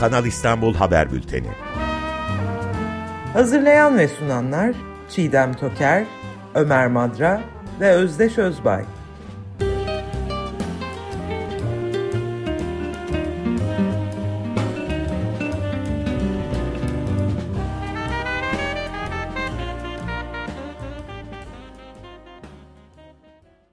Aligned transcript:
Kanal 0.00 0.26
İstanbul 0.26 0.74
Haber 0.74 1.12
Bülteni. 1.12 1.48
Hazırlayan 3.32 3.98
ve 3.98 4.08
sunanlar 4.08 4.74
Çiğdem 5.10 5.54
Toker, 5.54 6.04
Ömer 6.54 6.86
Madra 6.86 7.40
ve 7.80 7.90
Özdeş 7.90 8.38
Özbay. 8.38 8.84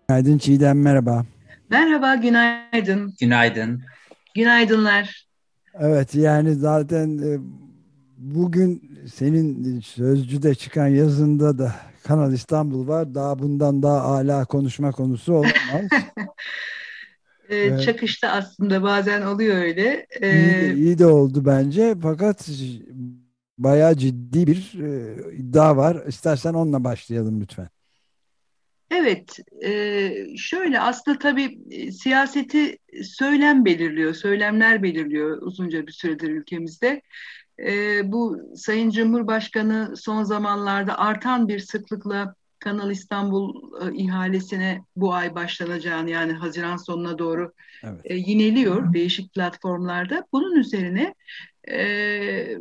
Günaydın 0.10 0.38
Çiğdem 0.38 0.82
merhaba. 0.82 1.26
Merhaba, 1.70 2.16
günaydın. 2.16 3.16
Günaydın. 3.20 3.84
Günaydınlar. 4.36 5.31
Evet 5.80 6.16
yani 6.16 6.56
zaten 6.56 7.18
e, 7.18 7.40
bugün 8.18 9.00
senin 9.14 9.80
Sözcü'de 9.80 10.56
çıkan 10.56 10.88
yazında 10.88 11.58
da 11.58 11.76
Kanal 12.04 12.34
İstanbul 12.34 12.88
var. 12.88 13.16
Daha 13.16 13.40
bundan 13.40 13.84
daha 13.84 14.02
âlâ 14.02 14.46
konuşma 14.46 14.92
konusu 14.92 15.34
olamaz. 15.34 15.92
Ee, 17.50 17.56
Evet. 17.68 17.82
Çakışta 17.82 18.30
aslında 18.30 18.84
bazen 18.84 19.22
oluyor 19.22 19.56
öyle. 19.58 20.08
iyi, 20.30 20.60
de, 20.60 20.68
Ee, 20.68 20.74
iyi 20.74 20.98
de 21.00 21.06
oldu 21.06 21.46
bence. 21.46 21.96
Fakat 22.02 22.50
bayağı 23.58 23.98
ciddi 23.98 24.48
bir 24.48 24.74
e, 24.84 25.36
iddia 25.36 25.78
var. 25.78 26.06
İstersen 26.08 26.54
onunla 26.54 26.84
başlayalım 26.84 27.42
lütfen. 27.42 27.70
Evet, 28.92 29.40
e, 29.64 30.14
şöyle 30.38 30.80
aslında 30.80 31.20
tabii 31.20 31.60
siyaseti 31.92 32.78
söylem 33.04 33.66
belirliyor, 33.66 34.14
söylemler 34.14 34.84
belirliyor 34.84 35.42
uzunca 35.42 35.88
bir 35.88 35.92
süredir 35.92 36.30
ülkemizde. 36.30 37.02
Bu 38.04 38.38
Sayın 38.56 38.90
Cumhurbaşkanı 38.90 39.94
son 39.98 40.24
zamanlarda 40.24 41.00
artan 41.00 41.48
bir 41.48 41.60
sıklıkla 41.60 42.36
Kanal 42.62 42.92
İstanbul 42.92 43.72
e, 43.82 43.96
ihalesine 43.96 44.82
bu 44.96 45.14
ay 45.14 45.36
başlanacağını 45.36 46.10
yani 46.10 46.34
Haziran 46.34 46.78
sonuna 46.78 47.18
doğru 47.18 47.54
Evet. 47.84 48.02
e, 48.04 48.16
yineliyor 48.16 48.94
değişik 48.94 49.34
platformlarda. 49.34 50.28
Bunun 50.32 50.56
üzerine 50.56 51.16
e, 51.72 52.58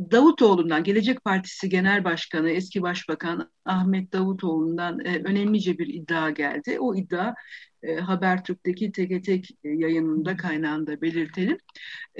Davutoğlu'ndan, 0.00 0.84
Gelecek 0.84 1.24
Partisi 1.24 1.68
Genel 1.68 2.04
Başkanı, 2.04 2.50
eski 2.50 2.82
Başbakan 2.82 3.50
Ahmet 3.64 4.12
Davutoğlu'ndan 4.12 5.00
e, 5.04 5.22
önemlice 5.24 5.78
bir 5.78 5.86
iddia 5.86 6.30
geldi. 6.30 6.76
O 6.80 6.94
iddia 6.94 7.34
e, 7.82 7.96
Habertürk'teki 7.96 8.92
tek 8.92 9.24
tek 9.24 9.50
yayınında 9.64 10.36
kaynağında 10.36 11.00
belirtelim. 11.00 11.58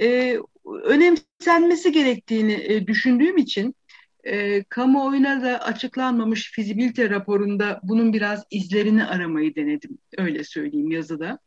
E, 0.01 0.37
önemsenmesi 0.83 1.91
gerektiğini 1.91 2.53
e, 2.53 2.87
düşündüğüm 2.87 3.37
için 3.37 3.75
e, 4.23 4.63
kamuoyuna 4.63 5.43
da 5.43 5.59
açıklanmamış 5.59 6.51
fizibilite 6.51 7.09
raporunda 7.09 7.79
bunun 7.83 8.13
biraz 8.13 8.43
izlerini 8.51 9.05
aramayı 9.05 9.55
denedim. 9.55 9.97
Öyle 10.17 10.43
söyleyeyim 10.43 10.91
yazıda. 10.91 11.39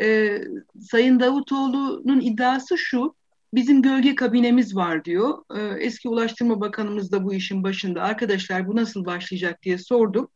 E, 0.00 0.38
Sayın 0.80 1.20
Davutoğlu'nun 1.20 2.20
iddiası 2.20 2.78
şu, 2.78 3.14
bizim 3.54 3.82
gölge 3.82 4.14
kabinemiz 4.14 4.76
var 4.76 5.04
diyor. 5.04 5.38
E, 5.56 5.84
eski 5.84 6.08
Ulaştırma 6.08 6.60
Bakanımız 6.60 7.12
da 7.12 7.24
bu 7.24 7.34
işin 7.34 7.62
başında. 7.62 8.02
Arkadaşlar 8.02 8.68
bu 8.68 8.76
nasıl 8.76 9.04
başlayacak 9.04 9.62
diye 9.62 9.78
sordum. 9.78 10.28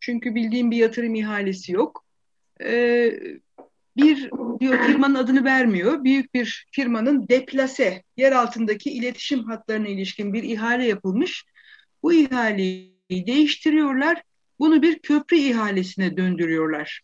Çünkü 0.00 0.34
bildiğim 0.34 0.70
bir 0.70 0.76
yatırım 0.76 1.14
ihalesi 1.14 1.72
yok. 1.72 2.04
E, 2.64 3.10
bir 3.96 4.30
diyor 4.60 4.86
firmanın 4.86 5.14
adını 5.14 5.44
vermiyor. 5.44 6.04
Büyük 6.04 6.34
bir 6.34 6.66
firmanın 6.72 7.28
deplase, 7.28 8.02
yer 8.16 8.32
altındaki 8.32 8.90
iletişim 8.90 9.44
hatlarına 9.44 9.88
ilişkin 9.88 10.32
bir 10.32 10.42
ihale 10.42 10.86
yapılmış. 10.86 11.44
Bu 12.02 12.12
ihaleyi 12.12 12.92
değiştiriyorlar. 13.10 14.22
Bunu 14.58 14.82
bir 14.82 14.98
köprü 14.98 15.36
ihalesine 15.36 16.16
döndürüyorlar 16.16 17.00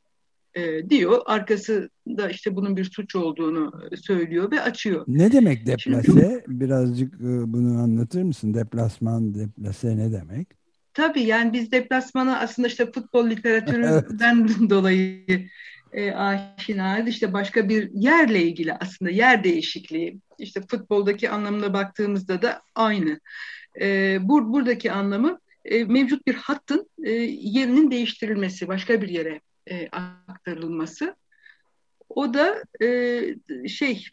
e, 0.59 0.91
diyor. 0.91 1.21
Arkasında 1.27 2.31
işte 2.31 2.57
bunun 2.57 2.77
bir 2.77 2.85
suç 2.85 3.17
olduğunu 3.17 3.73
söylüyor 4.03 4.51
ve 4.51 4.61
açıyor. 4.61 5.05
Ne 5.09 5.33
demek 5.33 5.67
deplase? 5.67 6.45
Birazcık 6.49 7.15
e, 7.15 7.53
bunu 7.53 7.83
anlatır 7.83 8.23
mısın? 8.23 8.55
Deplasman, 8.55 9.35
deplase 9.35 9.97
ne 9.97 10.13
demek? 10.13 10.49
Tabii 10.95 11.23
yani 11.23 11.53
biz 11.53 11.73
deplasmana 11.73 12.39
aslında 12.39 12.69
işte 12.69 12.93
futbol 12.93 13.31
literatüründen 13.31 14.49
dolayı 14.71 15.49
e, 15.93 16.13
aşinayız. 16.13 17.09
İşte 17.09 17.33
başka 17.33 17.69
bir 17.69 17.91
yerle 17.95 18.43
ilgili 18.43 18.75
aslında 18.75 19.11
yer 19.11 19.45
değişikliği. 19.45 20.21
İşte 20.39 20.61
futboldaki 20.71 21.31
anlamına 21.31 21.73
baktığımızda 21.73 22.43
da 22.43 22.63
aynı. 22.75 23.21
E, 23.81 24.19
bur 24.29 24.53
buradaki 24.53 24.93
anlamı 24.93 25.39
e, 25.65 25.85
mevcut 25.85 26.27
bir 26.27 26.35
hattın 26.35 26.91
e, 27.05 27.11
yerinin 27.41 27.91
değiştirilmesi, 27.91 28.69
başka 28.69 29.03
bir 29.03 29.09
yere 29.09 29.41
e, 29.71 29.89
aktarılması. 30.29 31.17
O 32.09 32.35
da 32.35 32.63
e, 32.83 33.69
şey 33.69 34.07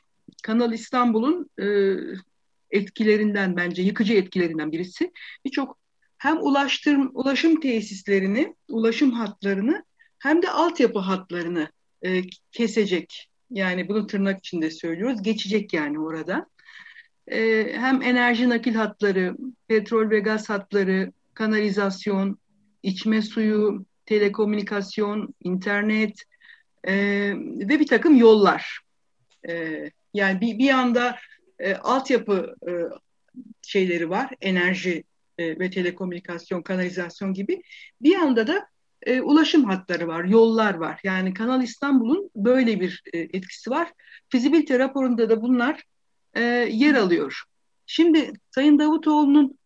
Kanal 0.44 0.74
İstanbul'un 0.74 1.50
e, 1.60 1.96
etkilerinden 2.72 3.56
bence 3.56 3.82
yıkıcı 3.82 4.14
etkilerinden 4.14 4.72
birisi. 4.72 5.12
Birçok 5.46 5.78
hem 6.18 6.38
ulaştırm, 6.42 7.10
ulaşım 7.14 7.60
tesislerini, 7.60 8.56
ulaşım 8.70 9.12
hatlarını 9.12 9.84
hem 10.20 10.42
de 10.42 10.50
altyapı 10.50 11.00
hatlarını 11.00 11.70
e, 12.06 12.22
kesecek. 12.52 13.30
Yani 13.52 13.90
bunu 13.90 14.08
tırnak 14.08 14.38
içinde 14.38 14.72
söylüyoruz. 14.72 15.22
Geçecek 15.22 15.74
yani 15.74 16.00
orada. 16.00 16.48
E, 17.28 17.68
hem 17.74 18.02
enerji 18.02 18.50
nakil 18.50 18.76
hatları, 18.76 19.36
petrol 19.68 20.10
ve 20.10 20.20
gaz 20.20 20.50
hatları, 20.50 21.12
kanalizasyon, 21.34 22.38
içme 22.84 23.22
suyu, 23.22 23.86
telekomünikasyon, 24.06 25.36
internet 25.44 26.24
e, 26.84 26.96
ve 27.60 27.80
bir 27.80 27.88
takım 27.88 28.16
yollar. 28.16 28.80
E, 29.50 29.84
yani 30.14 30.42
bir, 30.42 30.60
bir 30.60 30.70
anda 30.70 31.18
e, 31.60 31.76
altyapı 31.76 32.56
e, 32.68 32.72
şeyleri 33.62 34.10
var, 34.10 34.30
enerji 34.42 35.04
e, 35.38 35.60
ve 35.60 35.70
telekomünikasyon, 35.70 36.62
kanalizasyon 36.62 37.34
gibi. 37.34 37.62
Bir 38.02 38.16
anda 38.16 38.48
da 38.48 38.68
e, 39.02 39.22
ulaşım 39.22 39.64
hatları 39.64 40.08
var, 40.08 40.24
yollar 40.24 40.74
var. 40.74 41.00
Yani 41.04 41.34
Kanal 41.34 41.64
İstanbul'un 41.64 42.30
böyle 42.36 42.80
bir 42.80 43.04
e, 43.14 43.20
etkisi 43.20 43.70
var. 43.70 43.92
Fizibilite 44.30 44.80
raporunda 44.80 45.30
da 45.30 45.42
bunlar 45.42 45.84
e, 46.34 46.42
yer 46.72 46.96
alıyor. 46.96 47.44
Şimdi 47.86 48.34
Sayın 48.52 48.80
Davutoğlu'nun 48.80 49.58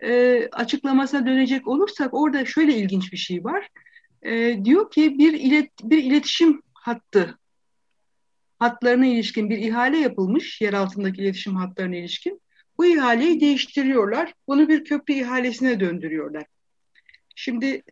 e, 0.00 0.42
açıklamasına 0.52 1.26
dönecek 1.26 1.68
olursak 1.68 2.14
orada 2.14 2.44
şöyle 2.44 2.76
ilginç 2.76 3.12
bir 3.12 3.16
şey 3.16 3.44
var. 3.44 3.68
E, 4.24 4.64
diyor 4.64 4.90
ki 4.90 5.18
bir 5.18 5.32
ilet, 5.32 5.70
bir 5.82 6.04
iletişim 6.04 6.62
hattı 6.74 7.38
hatlarına 8.58 9.06
ilişkin 9.06 9.50
bir 9.50 9.58
ihale 9.58 9.98
yapılmış, 9.98 10.60
yer 10.60 10.72
altındaki 10.72 11.22
iletişim 11.22 11.56
hatlarına 11.56 11.96
ilişkin. 11.96 12.40
Bu 12.78 12.86
ihaleyi 12.86 13.40
değiştiriyorlar. 13.40 14.34
Bunu 14.48 14.68
bir 14.68 14.84
köprü 14.84 15.14
ihalesine 15.14 15.80
döndürüyorlar. 15.80 16.44
Şimdi 17.36 17.82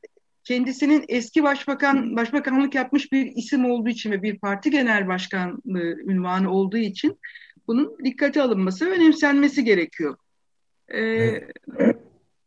kendisinin 0.45 1.05
eski 1.09 1.43
başbakan 1.43 2.17
başbakanlık 2.17 2.75
yapmış 2.75 3.13
bir 3.13 3.27
isim 3.27 3.71
olduğu 3.71 3.89
için 3.89 4.11
ve 4.11 4.23
bir 4.23 4.39
parti 4.39 4.71
genel 4.71 5.09
başkanlığı 5.09 5.97
ünvanı 6.07 6.53
olduğu 6.53 6.79
için 6.79 7.19
bunun 7.67 7.99
dikkate 8.05 8.43
alınması 8.43 8.91
önemsenmesi 8.91 9.65
gerekiyor. 9.65 10.17
Ee, 10.89 10.99
Evet. 10.99 11.99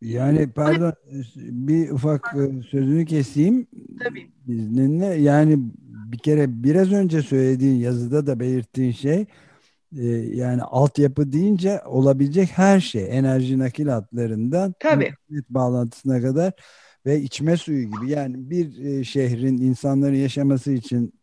Yani 0.05 0.51
pardon 0.51 0.93
bir 1.37 1.89
ufak 1.89 2.35
e, 2.35 2.63
sözünü 2.63 3.05
keseyim 3.05 3.67
Tabii. 4.03 4.31
izninle. 4.47 5.05
Yani 5.05 5.57
bir 6.11 6.17
kere 6.17 6.63
biraz 6.63 6.91
önce 6.91 7.21
söylediğin 7.21 7.75
yazıda 7.75 8.27
da 8.27 8.39
belirttiğin 8.39 8.91
şey 8.91 9.25
e, 9.97 10.05
yani 10.33 10.61
altyapı 10.61 11.31
deyince 11.31 11.81
olabilecek 11.85 12.49
her 12.49 12.79
şey 12.79 13.17
enerji 13.17 13.59
nakil 13.59 13.87
hatlarından 13.87 14.75
Tabii. 14.79 15.05
internet 15.05 15.49
bağlantısına 15.49 16.21
kadar 16.21 16.53
ve 17.05 17.21
içme 17.21 17.57
suyu 17.57 17.83
gibi 17.83 18.11
yani 18.11 18.49
bir 18.49 18.85
e, 18.85 19.03
şehrin 19.03 19.57
insanların 19.57 20.15
yaşaması 20.15 20.71
için 20.71 21.13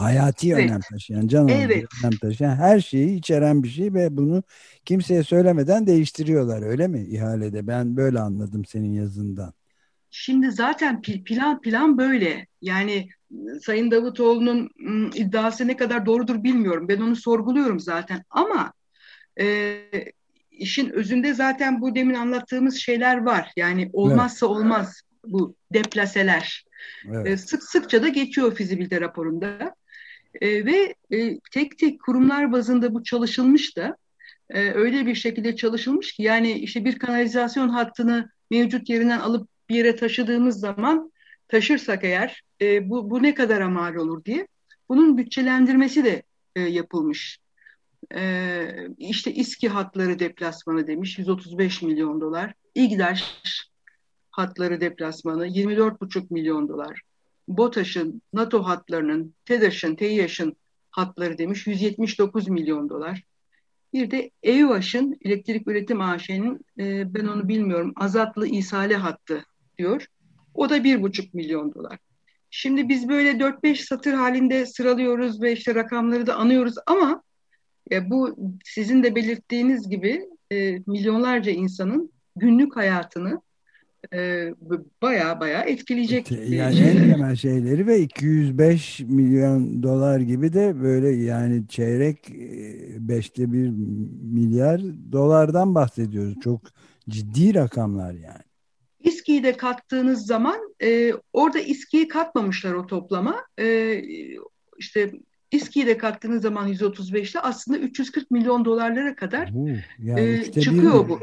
hayati 0.00 0.52
Evet. 0.52 0.70
önem 0.70 0.80
taşıyan, 0.80 1.28
can 1.28 1.48
Evet. 1.48 1.84
önem 2.04 2.18
taşıyan 2.18 2.56
her 2.56 2.80
şeyi 2.80 3.18
içeren 3.18 3.62
bir 3.62 3.68
şey 3.68 3.94
ve 3.94 4.16
bunu 4.16 4.42
kimseye 4.84 5.22
söylemeden 5.22 5.86
değiştiriyorlar 5.86 6.62
öyle 6.62 6.88
mi 6.88 7.00
ihalede? 7.00 7.66
Ben 7.66 7.96
böyle 7.96 8.20
anladım 8.20 8.64
senin 8.64 8.92
yazından. 8.92 9.52
Şimdi 10.10 10.50
zaten 10.50 11.02
plan 11.02 11.60
plan 11.60 11.98
böyle. 11.98 12.46
Yani 12.62 13.08
ıı, 13.32 13.60
Sayın 13.60 13.90
Davutoğlu'nun 13.90 14.70
iddiası 15.14 15.66
ne 15.66 15.76
kadar 15.76 16.06
doğrudur 16.06 16.42
bilmiyorum. 16.44 16.88
Ben 16.88 17.00
onu 17.00 17.16
sorguluyorum 17.16 17.80
zaten. 17.80 18.24
Ama 18.30 18.72
e, 19.40 19.78
işin 20.50 20.90
özünde 20.90 21.34
zaten 21.34 21.80
bu 21.80 21.94
demin 21.94 22.14
anlattığımız 22.14 22.76
şeyler 22.76 23.16
var. 23.16 23.52
Yani 23.56 23.90
olmazsa 23.92 24.46
olmaz 24.46 25.02
bu 25.26 25.54
deplaseler. 25.74 26.64
Evet. 27.08 27.26
E, 27.26 27.36
sık 27.36 27.62
sıkça 27.62 28.02
da 28.02 28.08
geçiyor 28.08 28.54
fizibilite 28.54 29.00
raporunda. 29.00 29.74
E, 30.40 30.66
ve 30.66 30.94
e, 31.10 31.40
tek 31.52 31.78
tek 31.78 32.02
kurumlar 32.02 32.52
bazında 32.52 32.94
bu 32.94 33.02
çalışılmış 33.02 33.76
da 33.76 33.96
e, 34.50 34.70
öyle 34.70 35.06
bir 35.06 35.14
şekilde 35.14 35.56
çalışılmış 35.56 36.12
ki 36.12 36.22
yani 36.22 36.52
işte 36.52 36.84
bir 36.84 36.98
kanalizasyon 36.98 37.68
hattını 37.68 38.30
mevcut 38.50 38.88
yerinden 38.88 39.18
alıp 39.18 39.48
bir 39.68 39.74
yere 39.74 39.96
taşıdığımız 39.96 40.60
zaman 40.60 41.12
taşırsak 41.48 42.04
eğer 42.04 42.42
e, 42.60 42.90
bu, 42.90 43.10
bu 43.10 43.22
ne 43.22 43.34
kadar 43.34 43.62
mal 43.62 43.94
olur 43.94 44.24
diye 44.24 44.46
bunun 44.88 45.18
bütçelendirmesi 45.18 46.04
de 46.04 46.22
e, 46.56 46.60
yapılmış. 46.60 47.38
E, 48.14 48.64
işte 48.98 49.34
İSKİ 49.34 49.68
hatları 49.68 50.18
deplasmanı 50.18 50.86
demiş 50.86 51.18
135 51.18 51.82
milyon 51.82 52.20
dolar. 52.20 52.54
İGDAŞ 52.74 53.42
hatları 54.30 54.80
deplasmanı 54.80 55.46
24,5 55.46 56.26
milyon 56.30 56.68
dolar. 56.68 57.00
BOTAŞ'ın, 57.48 58.22
NATO 58.32 58.62
hatlarının, 58.62 59.34
TEDAŞ'ın, 59.44 59.94
TİAŞ'ın 59.94 60.56
hatları 60.90 61.38
demiş 61.38 61.66
179 61.66 62.48
milyon 62.48 62.88
dolar. 62.88 63.22
Bir 63.92 64.10
de 64.10 64.30
EUAŞ'ın 64.42 65.18
elektrik 65.24 65.68
üretim 65.68 66.00
AŞ'nin 66.00 66.60
e, 66.78 67.14
ben 67.14 67.26
onu 67.26 67.48
bilmiyorum 67.48 67.92
Azatlı 67.96 68.46
İsale 68.46 68.96
hattı 68.96 69.44
diyor. 69.78 70.06
O 70.54 70.70
da 70.70 70.84
bir 70.84 71.02
buçuk 71.02 71.34
milyon 71.34 71.74
dolar. 71.74 71.98
Şimdi 72.50 72.88
biz 72.88 73.08
böyle 73.08 73.30
4-5 73.30 73.76
satır 73.76 74.12
halinde 74.12 74.66
sıralıyoruz 74.66 75.42
ve 75.42 75.52
işte 75.52 75.74
rakamları 75.74 76.26
da 76.26 76.36
anıyoruz 76.36 76.74
ama 76.86 77.22
e, 77.92 78.10
bu 78.10 78.36
sizin 78.64 79.02
de 79.02 79.14
belirttiğiniz 79.14 79.88
gibi 79.90 80.28
e, 80.50 80.78
milyonlarca 80.86 81.52
insanın 81.52 82.12
günlük 82.36 82.76
hayatını 82.76 83.40
baya 85.02 85.40
baya 85.40 85.62
etkileyecek. 85.62 86.30
Yani 86.30 86.80
en 86.80 86.96
temel 87.12 87.36
şeyleri 87.36 87.86
ve 87.86 88.00
205 88.00 89.00
milyon 89.00 89.82
dolar 89.82 90.20
gibi 90.20 90.52
de 90.52 90.82
böyle 90.82 91.08
yani 91.08 91.68
çeyrek 91.68 92.30
e, 92.30 93.08
beşte 93.08 93.52
bir 93.52 93.68
milyar 94.22 94.80
dolardan 95.12 95.74
bahsediyoruz. 95.74 96.40
Çok 96.40 96.60
ciddi 97.08 97.54
rakamlar 97.54 98.12
yani. 98.12 98.48
İSKİ'yi 99.00 99.42
de 99.42 99.56
kattığınız 99.56 100.26
zaman 100.26 100.74
e, 100.82 101.12
orada 101.32 101.58
İSKİ'yi 101.58 102.08
katmamışlar 102.08 102.74
o 102.74 102.86
toplama. 102.86 103.46
E, 103.58 104.00
işte 104.78 105.12
İSKİ'yi 105.50 105.86
de 105.86 105.98
kattığınız 105.98 106.42
zaman 106.42 106.72
135'te 106.72 107.40
aslında 107.40 107.78
340 107.78 108.30
milyon 108.30 108.64
dolarlara 108.64 109.16
kadar 109.16 109.50
uh, 109.54 109.78
yani 109.98 110.20
e, 110.20 110.52
çıkıyor 110.60 111.08
bu 111.08 111.20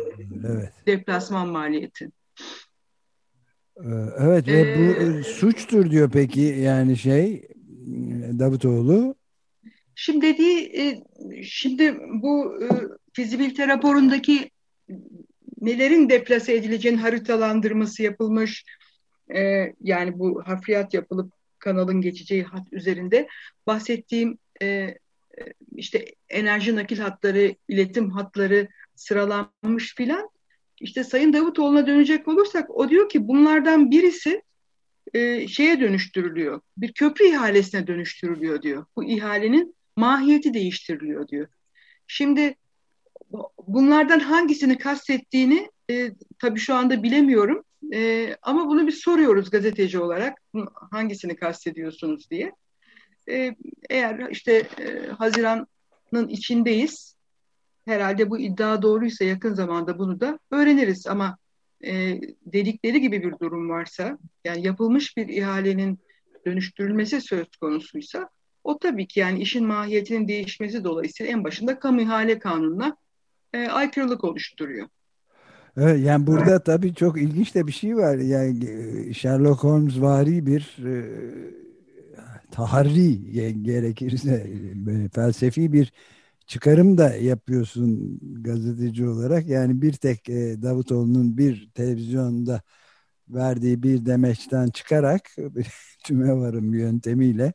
evet. 0.47 0.73
deplasman 0.87 1.47
maliyeti. 1.47 2.09
Ee, 3.77 3.89
evet 4.19 4.47
ve 4.47 4.59
ee, 4.59 4.77
bu 4.77 5.23
suçtur 5.23 5.91
diyor 5.91 6.09
peki 6.13 6.41
yani 6.41 6.97
şey 6.97 7.47
Davutoğlu. 8.39 9.15
Şimdi 9.95 10.21
dediği 10.21 10.79
e, 10.79 11.03
şimdi 11.43 11.97
bu 12.09 12.63
e, 12.63 12.67
fizibilite 13.13 13.67
raporundaki 13.67 14.51
nelerin 15.61 16.09
deplase 16.09 16.53
edileceğinin 16.55 16.99
haritalandırması 16.99 18.03
yapılmış. 18.03 18.65
E, 19.35 19.73
yani 19.81 20.19
bu 20.19 20.41
hafriyat 20.45 20.93
yapılıp 20.93 21.33
kanalın 21.59 22.01
geçeceği 22.01 22.43
hat 22.43 22.73
üzerinde 22.73 23.27
bahsettiğim 23.67 24.37
işte 25.75 26.05
enerji 26.29 26.75
nakil 26.75 26.99
hatları, 26.99 27.55
iletim 27.67 28.09
hatları 28.09 28.67
sıralanmış 28.95 29.95
filan. 29.95 30.29
İşte 30.79 31.03
Sayın 31.03 31.33
Davutoğlu'na 31.33 31.87
dönecek 31.87 32.27
olursak 32.27 32.69
o 32.69 32.89
diyor 32.89 33.09
ki 33.09 33.27
bunlardan 33.27 33.91
birisi 33.91 34.41
e, 35.13 35.47
şeye 35.47 35.79
dönüştürülüyor. 35.79 36.61
Bir 36.77 36.93
köprü 36.93 37.25
ihalesine 37.25 37.87
dönüştürülüyor 37.87 38.61
diyor. 38.61 38.85
Bu 38.95 39.03
ihalenin 39.03 39.75
mahiyeti 39.95 40.53
değiştiriliyor 40.53 41.27
diyor. 41.27 41.47
Şimdi 42.07 42.55
bunlardan 43.67 44.19
hangisini 44.19 44.77
kastettiğini 44.77 45.69
e, 45.91 46.11
tabii 46.39 46.59
şu 46.59 46.75
anda 46.75 47.03
bilemiyorum. 47.03 47.63
E, 47.93 48.29
ama 48.41 48.67
bunu 48.67 48.87
bir 48.87 48.91
soruyoruz 48.91 49.49
gazeteci 49.49 49.99
olarak. 49.99 50.41
Hangisini 50.91 51.35
kastediyorsunuz 51.35 52.29
diye. 52.29 52.51
E, 53.29 53.55
eğer 53.89 54.29
işte 54.29 54.67
e, 54.79 55.07
Haziran'ın 55.07 56.27
içindeyiz 56.27 57.14
herhalde 57.85 58.29
bu 58.29 58.39
iddia 58.39 58.81
doğruysa 58.81 59.25
yakın 59.25 59.53
zamanda 59.53 59.99
bunu 59.99 60.19
da 60.19 60.39
öğreniriz 60.51 61.07
ama 61.07 61.37
e, 61.83 62.21
dedikleri 62.45 63.01
gibi 63.01 63.23
bir 63.23 63.39
durum 63.39 63.69
varsa 63.69 64.17
yani 64.45 64.65
yapılmış 64.65 65.17
bir 65.17 65.27
ihalenin 65.27 65.99
dönüştürülmesi 66.45 67.21
söz 67.21 67.47
konusuysa 67.61 68.29
o 68.63 68.79
tabii 68.79 69.07
ki 69.07 69.19
yani 69.19 69.39
işin 69.39 69.67
mahiyetinin 69.67 70.27
değişmesi 70.27 70.83
dolayısıyla 70.83 71.31
en 71.31 71.43
başında 71.43 71.79
kamu 71.79 72.01
ihale 72.01 72.39
kanununa 72.39 72.97
e, 73.53 73.67
aykırılık 73.67 74.23
oluşturuyor. 74.23 74.87
Evet, 75.77 76.05
yani 76.05 76.27
burada 76.27 76.63
tabii 76.63 76.95
çok 76.95 77.21
ilginç 77.21 77.55
de 77.55 77.67
bir 77.67 77.71
şey 77.71 77.95
var. 77.95 78.17
Yani 78.17 78.65
e, 78.65 79.13
Sherlock 79.13 79.63
Holmes 79.63 80.01
vari 80.01 80.45
bir 80.45 80.77
e, 80.85 80.93
taharri 82.51 83.31
gerekirse 83.63 84.47
e, 84.87 85.09
felsefi 85.09 85.73
bir 85.73 85.93
çıkarım 86.47 86.97
da 86.97 87.15
yapıyorsun 87.15 88.19
gazeteci 88.43 89.07
olarak. 89.07 89.47
Yani 89.47 89.81
bir 89.81 89.93
tek 89.93 90.29
e, 90.29 90.61
Davutoğlu'nun 90.61 91.37
bir 91.37 91.69
televizyonda 91.75 92.61
verdiği 93.29 93.83
bir 93.83 94.05
demeçten 94.05 94.67
çıkarak 94.69 95.29
tüme 96.03 96.33
varım 96.33 96.73
yöntemiyle 96.73 97.53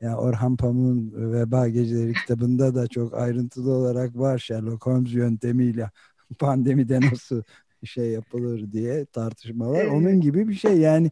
yani 0.00 0.16
Orhan 0.16 0.56
Pamuk'un 0.56 1.32
Veba 1.32 1.68
Geceleri 1.68 2.12
kitabında 2.12 2.74
da 2.74 2.88
çok 2.88 3.14
ayrıntılı 3.14 3.72
olarak 3.72 4.18
var 4.18 4.38
Sherlock 4.38 4.86
Holmes 4.86 5.14
yöntemiyle 5.14 5.90
pandemide 6.38 7.00
nasıl 7.00 7.42
şey 7.84 8.10
yapılır 8.10 8.72
diye 8.72 9.06
tartışmalar. 9.06 9.86
Onun 9.86 10.20
gibi 10.20 10.48
bir 10.48 10.54
şey 10.54 10.78
yani 10.78 11.06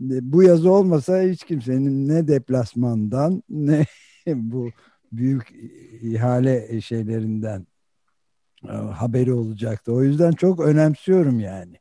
e, 0.00 0.32
bu 0.32 0.42
yazı 0.42 0.70
olmasa 0.72 1.22
hiç 1.22 1.44
kimsenin 1.44 2.08
ne 2.08 2.28
deplasmandan 2.28 3.42
ne 3.48 3.86
bu 4.26 4.70
büyük 5.16 5.50
ihale 6.02 6.80
şeylerinden 6.80 7.66
e, 8.64 8.72
haberi 8.72 9.32
olacaktı. 9.32 9.92
O 9.92 10.02
yüzden 10.02 10.32
çok 10.32 10.60
önemsiyorum 10.60 11.40
yani. 11.40 11.76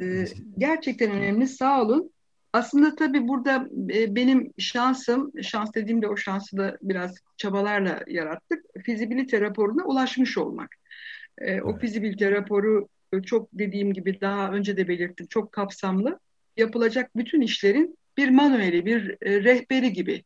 Ee, 0.00 0.24
gerçekten 0.58 1.10
önemli. 1.10 1.48
Sağ 1.48 1.82
olun. 1.82 2.10
Aslında 2.52 2.94
tabii 2.94 3.28
burada 3.28 3.68
e, 3.94 4.14
benim 4.14 4.52
şansım, 4.58 5.32
şans 5.42 5.74
dediğimde 5.74 6.08
o 6.08 6.16
şansı 6.16 6.56
da 6.56 6.78
biraz 6.82 7.14
çabalarla 7.36 8.00
yarattık. 8.06 8.64
Fizibilite 8.84 9.40
raporuna 9.40 9.84
ulaşmış 9.84 10.38
olmak. 10.38 10.76
E, 11.38 11.50
evet. 11.50 11.62
O 11.64 11.78
fizibilite 11.78 12.30
raporu 12.30 12.88
çok 13.24 13.48
dediğim 13.52 13.92
gibi 13.92 14.20
daha 14.20 14.52
önce 14.52 14.76
de 14.76 14.88
belirttim 14.88 15.26
çok 15.26 15.52
kapsamlı. 15.52 16.20
Yapılacak 16.56 17.16
bütün 17.16 17.40
işlerin 17.40 17.98
bir 18.16 18.28
manueli, 18.28 18.86
bir 18.86 19.16
rehberi 19.22 19.92
gibi. 19.92 20.24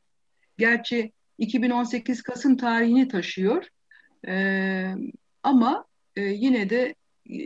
Gerçi 0.59 1.13
2018 1.39 2.23
Kasım 2.23 2.57
tarihini 2.57 3.09
taşıyor. 3.09 3.67
E, 4.29 4.95
ama 5.43 5.85
e, 6.17 6.23
yine 6.23 6.71
de 6.71 6.95
e, 7.31 7.37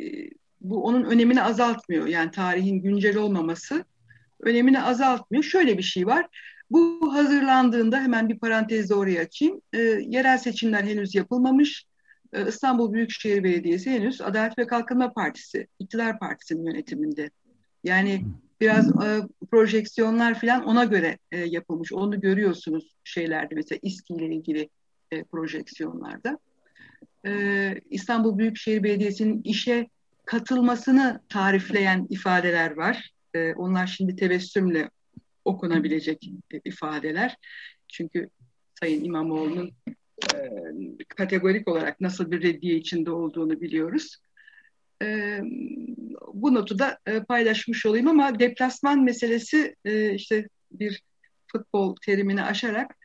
bu 0.60 0.84
onun 0.84 1.04
önemini 1.04 1.42
azaltmıyor. 1.42 2.06
Yani 2.06 2.30
tarihin 2.30 2.82
güncel 2.82 3.16
olmaması 3.16 3.84
önemini 4.40 4.82
azaltmıyor. 4.82 5.44
Şöyle 5.44 5.78
bir 5.78 5.82
şey 5.82 6.06
var. 6.06 6.26
Bu 6.70 7.14
hazırlandığında 7.14 8.00
hemen 8.00 8.28
bir 8.28 8.38
parantezde 8.38 8.94
oraya 8.94 9.20
açayım. 9.20 9.60
E, 9.72 9.78
yerel 10.06 10.38
seçimler 10.38 10.84
henüz 10.84 11.14
yapılmamış. 11.14 11.84
E, 12.32 12.48
İstanbul 12.48 12.92
Büyükşehir 12.92 13.44
Belediyesi 13.44 13.90
henüz 13.90 14.20
Adalet 14.20 14.58
ve 14.58 14.66
Kalkınma 14.66 15.12
Partisi, 15.12 15.66
İktidar 15.78 16.18
Partisi'nin 16.18 16.64
yönetiminde. 16.64 17.30
Yani 17.84 18.24
biraz 18.60 18.88
e, 18.88 19.28
projeksiyonlar 19.50 20.40
falan 20.40 20.64
ona 20.64 20.84
göre 20.84 21.18
e, 21.32 21.38
yapılmış. 21.38 21.92
Onu 21.92 22.20
görüyorsunuz 22.20 22.94
şeylerde 23.04 23.54
mesela 23.54 23.78
İSKİ 23.82 24.14
ile 24.14 24.34
ilgili 24.34 24.68
e, 25.12 25.24
projeksiyonlarda. 25.24 26.38
E, 27.26 27.74
İstanbul 27.90 28.38
Büyükşehir 28.38 28.82
Belediyesi'nin 28.82 29.42
işe 29.42 29.88
katılmasını 30.24 31.20
tarifleyen 31.28 32.06
ifadeler 32.10 32.70
var. 32.70 33.10
E, 33.34 33.54
onlar 33.54 33.86
şimdi 33.86 34.16
tebessümle 34.16 34.90
okunabilecek 35.44 36.30
ifadeler. 36.64 37.36
Çünkü 37.88 38.28
Sayın 38.80 39.04
İmamoğlu'nun 39.04 39.72
e, 40.34 40.36
kategorik 41.08 41.68
olarak 41.68 42.00
nasıl 42.00 42.30
bir 42.30 42.42
reddiye 42.42 42.76
içinde 42.76 43.10
olduğunu 43.10 43.60
biliyoruz. 43.60 44.16
E, 45.02 45.40
bu 46.34 46.54
notu 46.54 46.78
da 46.78 46.98
e, 47.06 47.20
paylaşmış 47.22 47.86
olayım 47.86 48.08
ama 48.08 48.38
deplasman 48.38 49.02
meselesi 49.02 49.76
e, 49.84 50.14
işte 50.14 50.48
bir 50.72 51.02
futbol 51.46 51.96
terimini 52.06 52.42
aşarak 52.42 52.96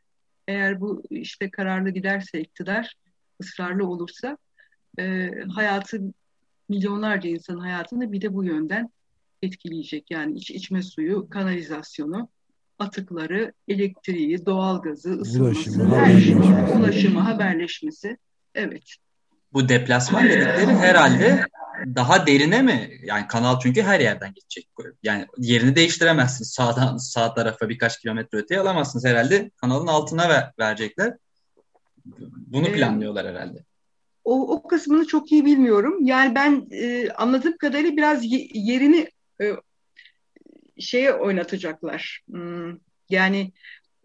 eğer 0.47 0.81
bu 0.81 1.03
işte 1.09 1.51
kararlı 1.51 1.89
giderse 1.89 2.41
iktidar 2.41 2.95
ısrarlı 3.41 3.87
olursa 3.87 4.37
e, 4.99 5.31
hayatı 5.55 6.01
milyonlarca 6.69 7.29
insanın 7.29 7.59
hayatını 7.59 8.11
bir 8.11 8.21
de 8.21 8.33
bu 8.33 8.43
yönden 8.43 8.89
etkileyecek. 9.41 10.11
Yani 10.11 10.37
iç, 10.37 10.51
içme 10.51 10.81
suyu, 10.81 11.29
kanalizasyonu 11.29 12.29
atıkları, 12.79 13.53
elektriği, 13.67 14.45
doğalgazı, 14.45 15.13
ısınması, 15.13 15.43
Ulaşımı, 15.43 15.95
her 15.95 15.99
haberleşmesi. 16.01 16.77
ulaşımı, 16.77 17.19
haberleşmesi. 17.19 18.17
Evet. 18.55 18.95
Bu 19.53 19.69
deplasman 19.69 20.23
dedikleri 20.23 20.75
herhalde 20.75 21.45
daha 21.85 22.27
derine 22.27 22.61
mi? 22.61 22.91
Yani 23.03 23.27
kanal 23.27 23.59
çünkü 23.59 23.81
her 23.81 23.99
yerden 23.99 24.33
geçecek. 24.33 24.69
Yani 25.03 25.25
yerini 25.37 25.75
değiştiremezsiniz. 25.75 26.49
Sağdan 26.51 26.97
sağ 26.97 27.33
tarafa 27.33 27.69
birkaç 27.69 27.99
kilometre 27.99 28.37
öteye 28.37 28.59
alamazsınız 28.59 29.05
herhalde. 29.05 29.51
Kanalın 29.57 29.87
altına 29.87 30.29
ver, 30.29 30.51
verecekler. 30.59 31.17
Bunu 32.47 32.67
Evet. 32.67 32.75
planlıyorlar 32.75 33.27
herhalde. 33.27 33.63
O, 34.23 34.55
o 34.55 34.67
kısmını 34.67 35.07
çok 35.07 35.31
iyi 35.31 35.45
bilmiyorum. 35.45 35.97
Yani 36.01 36.35
ben 36.35 36.67
e, 36.71 37.09
anladığım 37.09 37.57
kadarıyla 37.57 37.97
biraz 37.97 38.25
ye- 38.25 38.49
yerini 38.53 39.09
e, 39.41 39.51
şeye 40.79 41.13
oynatacaklar. 41.13 42.21
Hmm, 42.29 42.77
yani 43.09 43.51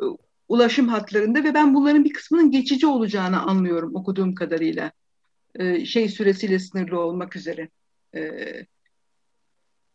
e, 0.01 0.05
ulaşım 0.49 0.89
hatlarında 0.89 1.45
ve 1.45 1.55
ben 1.55 1.75
bunların 1.75 2.05
bir 2.05 2.13
kısmının 2.13 2.51
geçici 2.51 2.87
olacağını 2.87 3.43
anlıyorum 3.43 3.95
okuduğum 3.95 4.35
kadarıyla. 4.35 4.93
E, 5.55 5.85
şey 5.85 6.09
süresiyle 6.09 6.59
sınırlı 6.59 7.01
olmak 7.01 7.37
üzere. 7.37 7.69
E, 8.15 8.21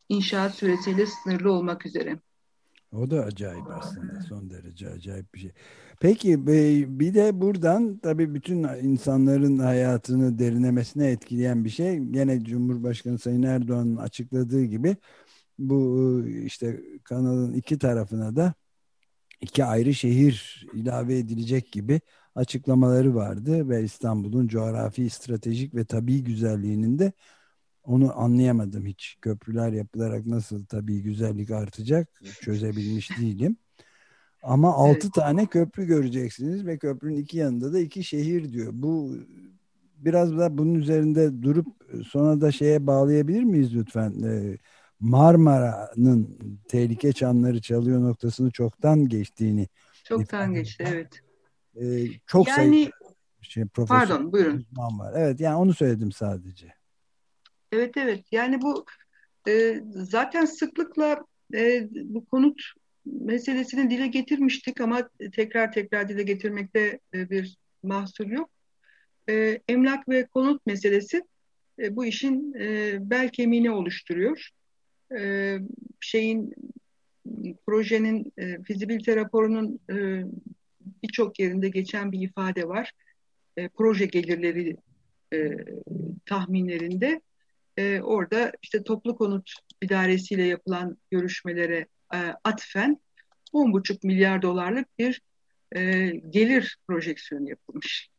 inşaat 0.10 0.55
süresiyle 0.55 1.05
sınırlı 1.05 1.51
olmak 1.51 1.86
üzere. 1.86 2.19
O 2.91 3.12
da 3.12 3.24
acayip 3.24 3.67
aslında 3.69 4.22
son 4.22 4.50
derece 4.50 4.89
acayip 4.89 5.33
bir 5.33 5.39
şey. 5.39 5.51
Peki 6.00 6.48
bir 7.00 7.13
de 7.13 7.41
buradan 7.41 7.98
tabii 7.98 8.33
bütün 8.33 8.63
insanların 8.63 9.57
hayatını 9.57 10.39
derinlemesine 10.39 11.12
etkileyen 11.12 11.65
bir 11.65 11.69
şey. 11.69 12.00
Gene 12.00 12.43
Cumhurbaşkanı 12.43 13.19
Sayın 13.19 13.43
Erdoğan'ın 13.43 13.95
açıkladığı 13.95 14.63
gibi 14.63 14.95
bu 15.60 16.22
işte 16.27 16.81
kanalın 17.03 17.53
iki 17.53 17.79
tarafına 17.79 18.36
da 18.36 18.53
iki 19.41 19.65
ayrı 19.65 19.93
şehir 19.93 20.67
ilave 20.74 21.17
edilecek 21.17 21.72
gibi 21.72 22.01
açıklamaları 22.36 23.16
vardı 23.16 23.70
ve 23.70 23.84
İstanbul'un 23.84 24.48
coğrafi, 24.48 25.10
stratejik 25.10 25.75
ve 25.75 25.86
tabii 25.86 26.24
güzelliğinin 26.24 27.00
de 27.00 27.12
onu 27.84 28.20
anlayamadım 28.20 28.86
hiç. 28.86 29.18
Köprüler 29.22 29.72
yapılarak 29.72 30.25
nasıl 30.25 30.66
tabii 30.66 31.02
güzellik 31.02 31.52
artacak 31.52 32.22
çözebilmiş 32.42 33.18
değilim. 33.20 33.58
Ama 34.44 34.74
altı 34.74 35.12
tane 35.12 35.46
köprü 35.46 35.86
göreceksiniz 35.86 36.66
ve 36.66 36.78
köprünün 36.78 37.18
iki 37.18 37.38
yanında 37.38 37.74
da 37.74 37.80
iki 37.80 38.04
şehir 38.04 38.54
diyor. 38.54 38.72
Bu 38.74 39.16
biraz 39.98 40.38
da 40.38 40.58
bunun 40.58 40.75
üzerinde 40.75 41.44
durup 41.44 41.68
sonra 42.08 42.42
da 42.42 42.52
şeye 42.52 42.88
bağlayabilir 42.88 43.44
miyiz 43.44 43.75
lütfen? 43.75 44.24
Ee, 44.24 44.58
Marmara'nın 45.00 46.40
tehlike 46.68 47.13
çanları 47.13 47.62
çalıyor 47.62 48.02
noktasını 48.02 48.52
çoktan 48.52 49.08
geçtiğini. 49.08 49.68
Çoktan 50.04 50.54
geçti 50.54 50.86
evet. 50.88 51.23
Ee, 51.82 52.06
çok 52.27 52.48
Yani 52.48 52.56
sayıda 52.56 52.92
şey, 53.42 53.65
profesör 53.65 54.00
pardon 54.00 54.32
buyurun. 54.32 54.58
uzman 54.58 55.00
var. 55.00 55.13
Evet 55.18 55.39
yani 55.39 55.56
onu 55.56 55.74
söyledim 55.74 56.12
sadece. 56.12 56.74
Evet 57.72 57.98
evet 57.98 58.25
yani 58.32 58.62
bu 58.62 58.86
e, 59.48 59.84
zaten 59.94 60.46
sıklıkla 60.46 61.25
e, 61.53 61.88
bu 61.94 62.25
konut 62.25 62.62
meselesini 63.06 63.89
dile 63.89 64.08
getirmiştik 64.08 64.82
ama 64.82 65.10
tekrar 65.36 65.72
tekrar 65.72 66.10
dile 66.10 66.24
getirmekte 66.24 67.00
e, 67.13 67.30
bir 67.30 67.58
mahsur 67.84 68.27
yok. 68.27 68.50
E, 69.30 69.60
emlak 69.68 70.10
ve 70.10 70.25
konut 70.25 70.65
meselesi 70.65 71.24
e, 71.80 71.96
bu 71.96 72.06
işin 72.06 72.53
e, 72.60 72.98
bel 73.10 73.30
kemiğini 73.30 73.72
oluşturuyor. 73.72 74.50
E, 75.20 75.58
şeyin 76.00 76.53
projenin 77.68 78.34
e, 78.38 78.63
fizibilite 78.63 79.15
raporunun 79.15 79.80
e, 79.92 80.24
birçok 81.04 81.40
yerinde 81.40 81.70
geçen 81.70 82.12
bir 82.12 82.22
ifade 82.22 82.68
var. 82.68 82.92
E, 83.58 83.70
proje 83.70 84.06
gelirleri 84.06 84.78
e, 85.34 85.58
tahminlerinde 86.25 87.22
e, 87.78 88.02
orada 88.02 88.52
işte 88.62 88.84
toplu 88.84 89.16
konut 89.16 89.54
idaresiyle 89.82 90.44
yapılan 90.44 90.98
görüşmelere 91.12 91.88
e, 92.13 92.18
atfen 92.44 93.00
10,5 93.54 94.08
milyar 94.08 94.42
dolarlık 94.42 95.00
bir 95.00 95.22
e, 95.75 96.10
gelir 96.30 96.78
projeksiyonu 96.88 97.50
yapılmış. 97.50 98.10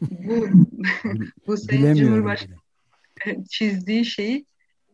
Bu, 0.00 0.48
bu 1.46 1.56
Sayın 1.56 1.94
Cumhurbaşkanı 1.94 2.56
çizdiği 3.50 4.04
şeyi 4.04 4.46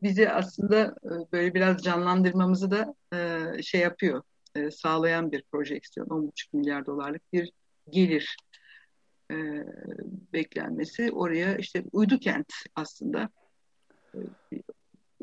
bizi 0.03 0.31
aslında 0.31 0.95
e, 1.05 1.33
böyle 1.33 1.55
biraz 1.55 1.83
canlandırmamızı 1.83 2.71
da 2.71 2.95
e, 3.15 3.63
şey 3.63 3.81
yapıyor, 3.81 4.23
e, 4.54 4.71
sağlayan 4.71 5.33
bir 5.33 5.45
projeksiyon. 5.52 6.07
10,5 6.07 6.30
milyar 6.52 6.87
dolarlık 6.87 7.33
bir 7.33 7.52
gelir 7.90 8.37
e, 9.30 9.37
beklenmesi. 10.33 11.12
Oraya 11.12 11.57
işte 11.57 11.85
uydu 11.92 12.19
kent 12.19 12.52
aslında. 12.75 13.28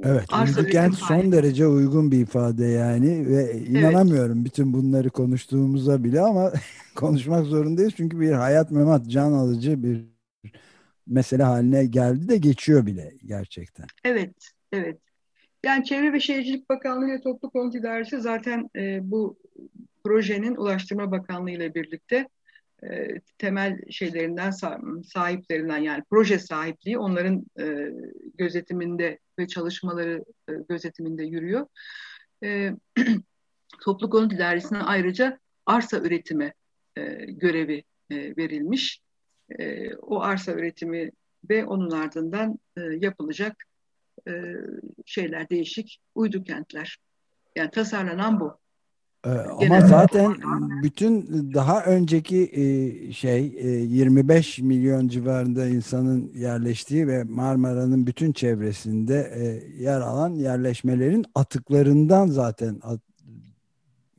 Evet, 0.04 0.26
Arsa 0.30 0.60
Uydukent 0.60 0.94
üretim 0.94 1.08
son 1.08 1.32
derece 1.32 1.68
uygun 1.68 2.12
bir 2.12 2.20
ifade 2.20 2.66
yani 2.66 3.28
ve 3.30 3.54
inanamıyorum 3.54 4.46
bütün 4.46 4.74
bunları 4.74 5.10
konuştuğumuza 5.10 6.04
bile 6.04 6.22
ama 6.22 6.54
konuşmak 6.96 7.46
zorundayız 7.46 7.94
çünkü 7.98 8.20
bir 8.20 8.32
hayat 8.32 8.72
memat 8.72 9.08
can 9.08 9.32
alıcı 9.32 9.84
bir 9.84 10.06
mesele 11.08 11.44
haline 11.44 11.86
geldi 11.86 12.30
de 12.30 12.38
geçiyor 12.38 12.86
bile 12.86 13.14
gerçekten. 13.26 13.86
Evet, 14.04 14.52
evet. 14.72 15.00
Yani 15.68 15.86
Çevre 15.86 16.14
ve 16.14 16.20
Şehircilik 16.20 16.70
Bakanlığı 16.70 17.08
ve 17.08 17.22
Toplu 17.22 17.50
Konut 17.50 17.76
İdaresi 17.76 18.22
zaten 18.22 18.70
e, 18.76 19.00
bu 19.12 19.38
projenin 20.04 20.56
Ulaştırma 20.56 21.12
Bakanlığı 21.12 21.52
ile 21.52 21.76
birlikte 21.76 22.28
e, 22.84 23.08
temel 23.38 23.80
şeylerinden 23.92 24.50
sa- 24.50 25.04
sahiplerinden 25.04 25.78
yani 25.78 26.04
proje 26.10 26.40
sahipliği 26.40 26.98
onların 26.98 27.46
e, 27.60 27.92
gözetiminde 28.38 29.20
ve 29.40 29.48
çalışmaları 29.48 30.26
e, 30.50 30.54
gözetiminde 30.70 31.24
yürüyor. 31.24 31.68
E, 32.44 32.72
Toplu 33.82 34.10
Konut 34.10 34.34
İdaresi'ne 34.34 34.80
ayrıca 34.80 35.40
arsa 35.66 36.00
üretimi 36.00 36.54
e, 36.98 37.02
görevi 37.28 37.84
e, 38.10 38.16
verilmiş. 38.38 39.02
E, 39.60 39.96
o 39.96 40.22
arsa 40.22 40.52
üretimi 40.52 41.12
ve 41.50 41.66
onun 41.66 41.92
ardından 41.92 42.60
e, 42.78 42.82
yapılacak 42.82 43.68
e, 44.28 44.32
şeyler 45.06 45.50
değişik 45.50 46.00
uydu 46.16 46.44
kentler. 46.44 46.98
Yani 47.56 47.72
tasarlanan 47.72 48.40
bu. 48.40 48.58
Ee, 49.26 49.30
ama 49.30 49.60
Genel- 49.60 49.88
zaten 49.88 50.36
bütün 50.84 51.28
daha 51.54 51.84
önceki 51.86 52.38
e, 52.54 53.12
şey 53.12 53.54
e, 53.58 53.68
25 53.70 54.60
milyon 54.60 55.08
civarında 55.08 55.68
insanın 55.68 56.32
yerleştiği 56.36 57.08
ve 57.08 57.24
Marmara'nın 57.24 58.08
bütün 58.08 58.32
çevresinde 58.32 59.32
e, 59.36 59.44
yer 59.84 60.02
alan 60.02 60.36
yerleşmelerin 60.36 61.26
atıklarından 61.36 62.28
zaten 62.28 62.80
at- 62.84 63.02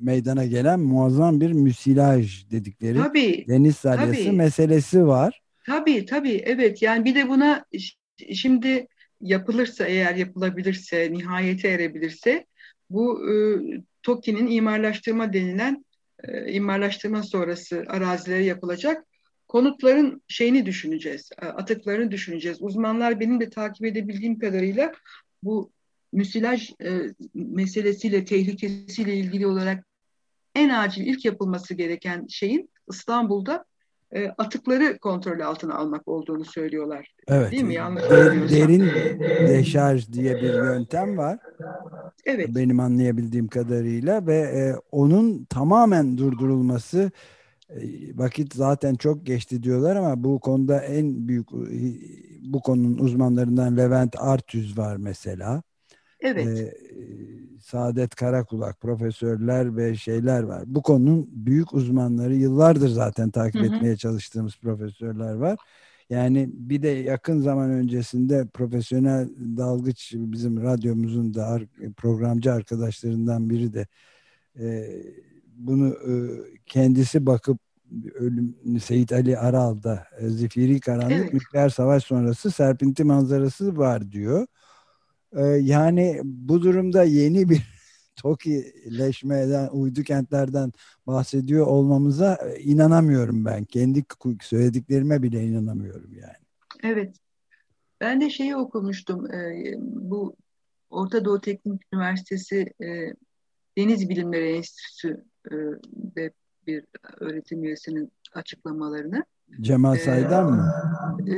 meydana 0.01 0.45
gelen 0.45 0.81
muazzam 0.81 1.41
bir 1.41 1.53
müsilaj 1.53 2.51
dedikleri 2.51 2.99
Tabii, 2.99 3.45
deniz 3.49 3.77
salyası 3.77 4.25
tabii. 4.25 4.37
meselesi 4.37 5.07
var. 5.07 5.43
tabii, 5.67 6.07
tabii. 6.07 6.43
Evet. 6.47 6.83
Yani 6.83 7.05
bir 7.05 7.15
de 7.15 7.29
buna 7.29 7.65
şimdi 8.35 8.89
yapılırsa 9.21 9.87
eğer 9.87 10.15
yapılabilirse, 10.15 11.13
nihayete 11.13 11.69
erebilirse 11.69 12.47
bu 12.91 13.31
e, 13.31 13.35
TOKİ'nin 14.03 14.47
imarlaştırma 14.47 15.33
denilen 15.33 15.85
e, 16.25 16.53
imarlaştırma 16.53 17.23
sonrası 17.23 17.85
arazilere 17.89 18.45
yapılacak 18.45 19.05
konutların 19.49 20.23
şeyini 20.29 20.67
düşüneceğiz, 20.67 21.31
e, 21.43 21.47
atıklarını 21.47 22.11
düşüneceğiz. 22.11 22.59
Uzmanlar 22.63 23.21
benim 23.21 23.41
de 23.41 23.51
takip 23.51 23.87
edebildiğim 23.87 24.39
kadarıyla 24.39 24.93
bu 25.43 25.71
müsilaj 26.13 26.71
e, 26.83 27.01
meselesiyle, 27.35 28.25
tehlikesiyle 28.25 29.17
ilgili 29.17 29.47
olarak 29.47 29.87
en 30.55 30.69
acil 30.69 31.07
ilk 31.07 31.25
yapılması 31.25 31.75
gereken 31.75 32.27
şeyin 32.27 32.71
İstanbul'da 32.91 33.65
e, 34.13 34.29
atıkları 34.29 34.99
kontrol 34.99 35.41
altına 35.41 35.75
almak 35.75 36.09
olduğunu 36.09 36.45
söylüyorlar. 36.45 37.15
Evet. 37.29 37.53
Değil 37.53 37.65
mi? 37.65 37.75
Yanlış 37.75 38.05
De- 38.05 38.49
derin 38.51 38.91
deşarj 39.49 40.13
diye 40.13 40.35
bir 40.35 40.55
yöntem 40.55 41.19
var. 41.19 41.39
Evet, 42.25 42.49
benim 42.55 42.81
anlayabildiğim 42.81 43.49
kadarıyla 43.49 44.27
ve 44.27 44.37
e, 44.37 44.75
onun 44.93 45.45
tamamen 45.45 46.19
durdurulması 46.19 47.11
e, 47.71 47.79
vakit 48.19 48.55
zaten 48.55 48.95
çok 48.95 49.27
geçti 49.27 49.63
diyorlar 49.63 49.97
ama 49.97 50.25
bu 50.25 50.41
konuda 50.41 50.81
en 50.81 51.29
büyük 51.29 51.49
e, 51.53 51.57
bu 52.53 52.61
konunun 52.63 52.99
uzmanlarından 52.99 53.77
Levent 53.77 54.17
Artüz 54.19 54.79
var 54.79 54.97
mesela. 54.97 55.63
Evet. 56.21 56.47
E, 56.47 56.75
Saadet 57.61 58.15
Karakulak 58.15 58.81
profesörler 58.81 59.77
ve 59.77 59.97
şeyler 59.97 60.43
var. 60.43 60.63
Bu 60.67 60.83
konunun 60.83 61.29
büyük 61.33 61.75
uzmanları 61.75 62.35
yıllardır 62.35 62.89
zaten 62.89 63.31
takip 63.31 63.63
Hı 63.63 63.67
hı. 63.67 63.75
etmeye 63.77 63.97
çalıştığımız 63.97 64.57
profesörler 64.57 65.35
var. 65.35 65.59
Yani 66.11 66.51
bir 66.53 66.83
de 66.83 66.89
yakın 66.89 67.41
zaman 67.41 67.71
öncesinde 67.71 68.47
profesyonel 68.55 69.29
dalgıç 69.57 70.13
bizim 70.17 70.63
radyomuzun 70.63 71.35
da 71.35 71.61
programcı 71.97 72.53
arkadaşlarından 72.53 73.51
biri 73.51 73.73
de 73.75 73.87
e, 74.61 74.89
bunu 75.57 75.89
e, 75.89 76.13
kendisi 76.67 77.27
bakıp 77.27 77.59
ölüm 78.15 78.55
Seyit 78.81 79.13
Ali 79.13 79.39
Aral'da 79.39 80.07
Zifiri 80.21 80.81
Karanlık 80.81 81.13
evet. 81.13 81.35
Nükleer 81.35 81.69
Savaş 81.69 82.05
sonrası 82.05 82.51
serpinti 82.51 83.05
manzarası 83.05 83.77
var 83.77 84.13
diyor. 84.13 84.47
E, 85.33 85.43
yani 85.45 86.21
bu 86.25 86.63
durumda 86.63 87.03
yeni 87.03 87.49
bir 87.49 87.63
TOKİ'leşmeden, 88.17 89.69
uydu 89.69 90.03
kentlerden 90.03 90.73
bahsediyor 91.07 91.67
olmamıza 91.67 92.35
e, 92.35 92.61
inanamıyorum 92.61 93.45
ben. 93.45 93.65
Kendi 93.65 94.05
söylediklerime 94.43 95.23
bile 95.23 95.45
inanamıyorum 95.45 96.15
yani. 96.15 96.47
Evet. 96.83 97.17
Ben 98.01 98.21
de 98.21 98.31
şeyi 98.31 98.57
okumuştum. 98.57 99.33
E, 99.33 99.75
bu 99.81 100.37
Orta 100.91 101.25
Doğu 101.25 101.41
Teknik 101.41 101.83
Üniversitesi 101.93 102.73
e, 102.83 103.15
Deniz 103.79 104.09
Bilimleri 104.09 104.57
Enstitüsü 104.57 105.25
e, 105.51 105.55
bir 106.67 106.85
öğretim 107.21 107.65
üyesinin 107.65 108.13
açıklamalarını. 108.35 109.25
Cemal 109.61 109.97
e, 109.97 109.99
Saydam 109.99 110.49
e, 110.49 110.51
mı? 110.51 110.73
E, 111.31 111.37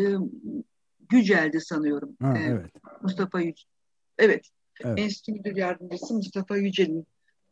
Gücel'di 1.09 1.61
sanıyorum. 1.61 2.17
Ha, 2.21 2.35
evet. 2.39 2.71
Mustafa. 3.03 3.41
Evet. 4.21 4.49
evet. 4.85 4.99
Enstitü 4.99 5.33
Müdür 5.33 5.57
Yardımcısı 5.57 6.15
Mustafa 6.15 6.57
Yücel'in 6.57 7.07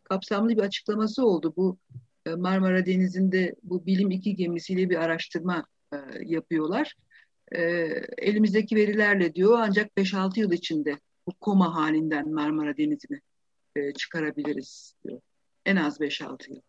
kapsamlı 0.05 0.51
bir 0.51 0.63
açıklaması 0.63 1.27
oldu. 1.27 1.55
Bu 1.57 1.79
e, 2.27 2.35
Marmara 2.35 2.87
Denizi'nde 2.87 3.55
bu 3.63 3.87
Bilim 3.87 4.11
2 4.11 4.37
gemisiyle 4.37 4.91
bir 4.91 4.97
araştırma 4.97 5.67
e, 5.93 5.97
yapıyorlar. 6.25 6.95
E, 7.53 7.61
elimizdeki 8.19 8.77
verilerle 8.77 9.35
diyor 9.35 9.59
ancak 9.61 9.91
5-6 9.97 10.41
yıl 10.41 10.53
içinde 10.53 10.99
bu 11.27 11.33
koma 11.41 11.75
halinden 11.75 12.33
Marmara 12.33 12.77
Denizi'ni 12.77 13.21
e, 13.77 13.93
çıkarabiliriz 13.93 14.95
diyor. 15.05 15.21
En 15.67 15.77
az 15.77 16.01
5-6 16.01 16.51
yıl. 16.51 16.61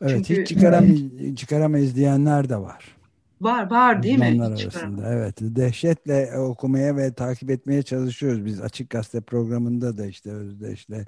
Evet 0.00 0.24
Çünkü, 0.26 0.40
hiç 0.40 0.48
çıkaramayız, 0.48 1.36
çıkaramayız 1.36 1.96
diyenler 1.96 2.48
de 2.48 2.56
var. 2.56 2.96
Var 3.42 3.70
var 3.70 4.02
değil 4.02 4.18
mi? 4.18 4.42
arasında 4.42 5.14
evet 5.14 5.34
dehşetle 5.40 6.38
okumaya 6.38 6.96
ve 6.96 7.12
takip 7.14 7.50
etmeye 7.50 7.82
çalışıyoruz 7.82 8.44
biz 8.44 8.60
açık 8.60 8.90
gazete 8.90 9.20
programında 9.20 9.98
da 9.98 10.06
işte 10.06 10.30
Özdeş'le 10.30 11.06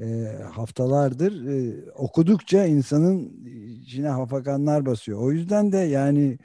e, 0.00 0.04
haftalardır 0.52 1.46
e, 1.46 1.74
okudukça 1.94 2.64
insanın 2.64 3.44
içine 3.82 4.08
hafakanlar 4.08 4.86
basıyor. 4.86 5.20
O 5.22 5.32
yüzden 5.32 5.72
de 5.72 5.78
yani 5.78 6.38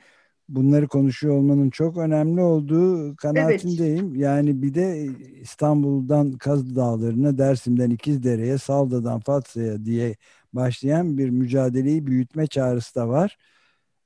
bunları 0.49 0.87
konuşuyor 0.87 1.35
olmanın 1.37 1.69
çok 1.69 1.97
önemli 1.97 2.41
olduğu 2.41 3.15
kanaatindeyim. 3.15 4.07
Evet. 4.07 4.19
Yani 4.19 4.61
bir 4.61 4.73
de 4.73 5.07
İstanbul'dan 5.41 6.31
Kaz 6.31 6.75
Dağları'na, 6.75 7.37
Dersim'den 7.37 7.89
İkizdere'ye, 7.89 8.57
Salda'dan 8.57 9.19
Fatsa'ya 9.19 9.85
diye 9.85 10.15
başlayan 10.53 11.17
bir 11.17 11.29
mücadeleyi 11.29 12.07
büyütme 12.07 12.47
çağrısı 12.47 12.95
da 12.95 13.09
var. 13.09 13.37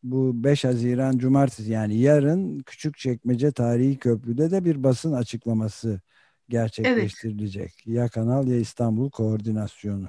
Bu 0.06 0.44
5 0.44 0.64
Haziran 0.64 1.18
Cumartesi 1.18 1.72
yani 1.72 1.98
yarın 1.98 2.60
Küçükçekmece 2.60 3.52
Tarihi 3.52 3.98
Köprü'de 3.98 4.52
de 4.52 4.66
bir 4.66 4.84
basın 4.84 5.14
açıklaması 5.14 6.02
gerçekleştirilecek. 6.50 7.74
Evet. 7.88 7.98
Ya 7.98 8.08
Kanal 8.08 8.48
ya 8.48 8.58
İstanbul 8.58 9.10
koordinasyonu. 9.10 10.08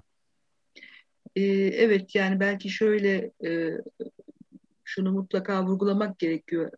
Ee, 1.37 1.43
evet 1.57 2.15
yani 2.15 2.41
belki 2.41 2.71
şöyle 2.71 3.31
e, 3.47 3.71
şunu 4.85 5.13
mutlaka 5.13 5.67
vurgulamak 5.67 6.19
gerekiyor. 6.19 6.71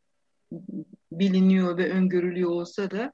Biliniyor 1.13 1.79
ve 1.79 1.91
öngörülüyor 1.91 2.51
olsa 2.51 2.91
da 2.91 3.13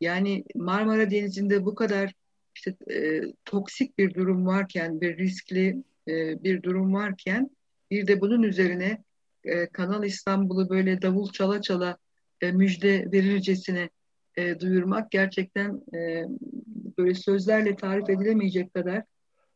yani 0.00 0.44
Marmara 0.54 1.10
Denizi'nde 1.10 1.64
bu 1.64 1.74
kadar 1.74 2.14
işte 2.56 2.76
e, 2.90 3.22
toksik 3.44 3.98
bir 3.98 4.14
durum 4.14 4.46
varken, 4.46 5.00
bir 5.00 5.18
riskli 5.18 5.82
e, 6.08 6.42
bir 6.44 6.62
durum 6.62 6.94
varken 6.94 7.50
bir 7.90 8.06
de 8.06 8.20
bunun 8.20 8.42
üzerine 8.42 9.02
e, 9.44 9.66
Kanal 9.66 10.04
İstanbul'u 10.04 10.70
böyle 10.70 11.02
davul 11.02 11.32
çala 11.32 11.62
çala 11.62 11.96
e, 12.40 12.52
müjde 12.52 13.08
verircesine 13.12 13.90
e, 14.36 14.60
duyurmak 14.60 15.10
gerçekten 15.10 15.82
e, 15.94 16.24
böyle 16.98 17.14
sözlerle 17.14 17.76
tarif 17.76 18.10
edilemeyecek 18.10 18.74
kadar 18.74 19.02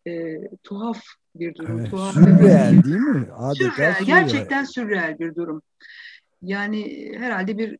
e, 0.06 0.40
tuhaf 0.62 1.02
bir 1.34 1.54
durum. 1.54 1.78
Evet, 1.78 1.90
tuhaf 1.90 2.14
sürreel 2.14 2.84
değil 2.84 2.96
mi? 2.96 3.26
Adeta 3.36 3.70
sürreel, 3.70 3.94
sürreel. 3.94 4.06
Gerçekten 4.06 4.64
sürreel 4.64 5.18
bir 5.18 5.34
durum. 5.34 5.62
Yani 6.42 7.12
herhalde 7.18 7.58
bir 7.58 7.78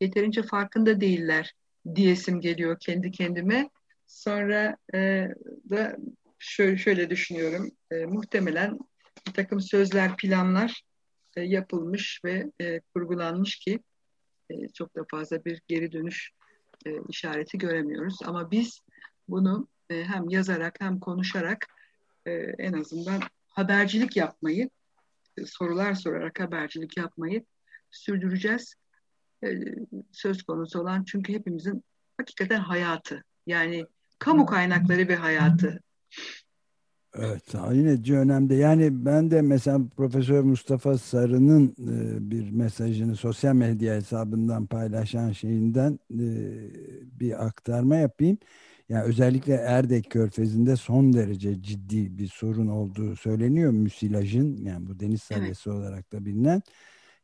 yeterince 0.00 0.42
farkında 0.42 1.00
değiller 1.00 1.54
diyesim 1.94 2.40
geliyor 2.40 2.76
kendi 2.80 3.10
kendime. 3.10 3.70
Sonra 4.06 4.76
e, 4.94 5.28
da 5.70 5.96
şöyle, 6.38 6.76
şöyle 6.76 7.10
düşünüyorum. 7.10 7.70
E, 7.90 8.04
muhtemelen 8.04 8.78
bir 9.26 9.32
takım 9.32 9.60
sözler, 9.60 10.16
planlar 10.16 10.82
e, 11.38 11.44
yapılmış 11.44 12.20
ve 12.24 12.50
e, 12.60 12.80
kurgulanmış 12.94 13.56
ki 13.56 13.80
e, 14.50 14.68
çok 14.68 14.96
da 14.96 15.04
fazla 15.10 15.44
bir 15.44 15.62
geri 15.68 15.92
dönüş 15.92 16.30
e, 16.86 16.90
işareti 17.08 17.58
göremiyoruz. 17.58 18.18
Ama 18.24 18.50
biz 18.50 18.80
bunu 19.28 19.68
e, 19.90 20.04
hem 20.04 20.28
yazarak 20.28 20.80
hem 20.80 21.00
konuşarak 21.00 21.66
e, 22.26 22.32
en 22.58 22.72
azından 22.72 23.20
habercilik 23.48 24.16
yapmayı, 24.16 24.70
e, 25.36 25.46
sorular 25.46 25.94
sorarak 25.94 26.40
habercilik 26.40 26.96
yapmayı 26.96 27.44
sürdüreceğiz. 27.90 28.74
E, 29.44 29.48
söz 30.12 30.42
konusu 30.42 30.80
olan 30.80 31.04
çünkü 31.04 31.32
hepimizin 31.32 31.84
hakikaten 32.16 32.60
hayatı. 32.60 33.24
Yani 33.46 33.86
kamu 34.18 34.46
kaynakları 34.46 35.08
ve 35.08 35.16
hayatı. 35.16 35.80
Evet 37.20 37.54
yine 37.72 38.18
önemli. 38.20 38.56
Yani 38.56 39.04
ben 39.04 39.30
de 39.30 39.42
mesela 39.42 39.80
Profesör 39.96 40.42
Mustafa 40.42 40.98
Sarı'nın 40.98 41.68
e, 41.68 42.30
bir 42.30 42.50
mesajını 42.50 43.16
sosyal 43.16 43.54
medya 43.54 43.94
hesabından 43.94 44.66
paylaşan 44.66 45.32
şeyinden 45.32 45.98
e, 46.10 46.20
bir 47.20 47.46
aktarma 47.46 47.96
yapayım. 47.96 48.38
Yani 48.88 49.02
özellikle 49.04 49.54
Erdek 49.54 50.10
Körfezi'nde 50.10 50.76
son 50.76 51.12
derece 51.12 51.62
ciddi 51.62 52.18
bir 52.18 52.28
sorun 52.28 52.66
olduğu 52.68 53.16
söyleniyor 53.16 53.72
müsilajın 53.72 54.56
yani 54.64 54.86
bu 54.86 55.00
deniz 55.00 55.22
salyası 55.22 55.70
evet. 55.70 55.78
olarak 55.80 56.12
da 56.12 56.24
bilinen. 56.24 56.62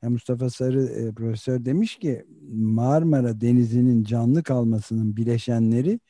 Yani 0.03 0.13
Mustafa 0.13 0.51
Sarı 0.51 0.85
e, 0.85 1.13
profesör 1.13 1.65
demiş 1.65 1.97
ki 1.99 2.25
Marmara 2.53 3.41
Denizi'nin 3.41 4.05
canlı 4.05 4.43
kalmasının 4.43 5.17
bileşenleri 5.17 6.01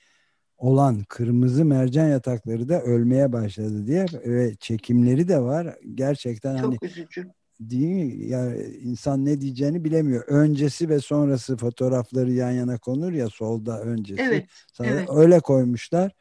olan 0.57 1.03
kırmızı 1.09 1.65
mercan 1.65 2.09
yatakları 2.09 2.69
da 2.69 2.83
ölmeye 2.83 3.33
başladı 3.33 3.87
diye 3.87 4.07
ve 4.27 4.55
çekimleri 4.55 5.29
de 5.29 5.41
var. 5.41 5.77
Gerçekten 5.95 6.57
Çok 6.57 6.65
hani 6.65 6.79
üzücü. 6.83 7.31
Değil 7.61 7.89
mi? 7.89 8.27
Yani 8.27 8.63
insan 8.63 9.25
ne 9.25 9.41
diyeceğini 9.41 9.85
bilemiyor. 9.85 10.25
Öncesi 10.27 10.89
ve 10.89 11.01
sonrası 11.01 11.57
fotoğrafları 11.57 12.33
yan 12.33 12.51
yana 12.51 12.79
konur 12.79 13.13
ya 13.13 13.29
solda 13.29 13.81
öncesi. 13.81 14.23
Evet, 14.23 14.47
evet. 14.81 15.09
Öyle 15.15 15.41
koymuşlar. 15.41 16.13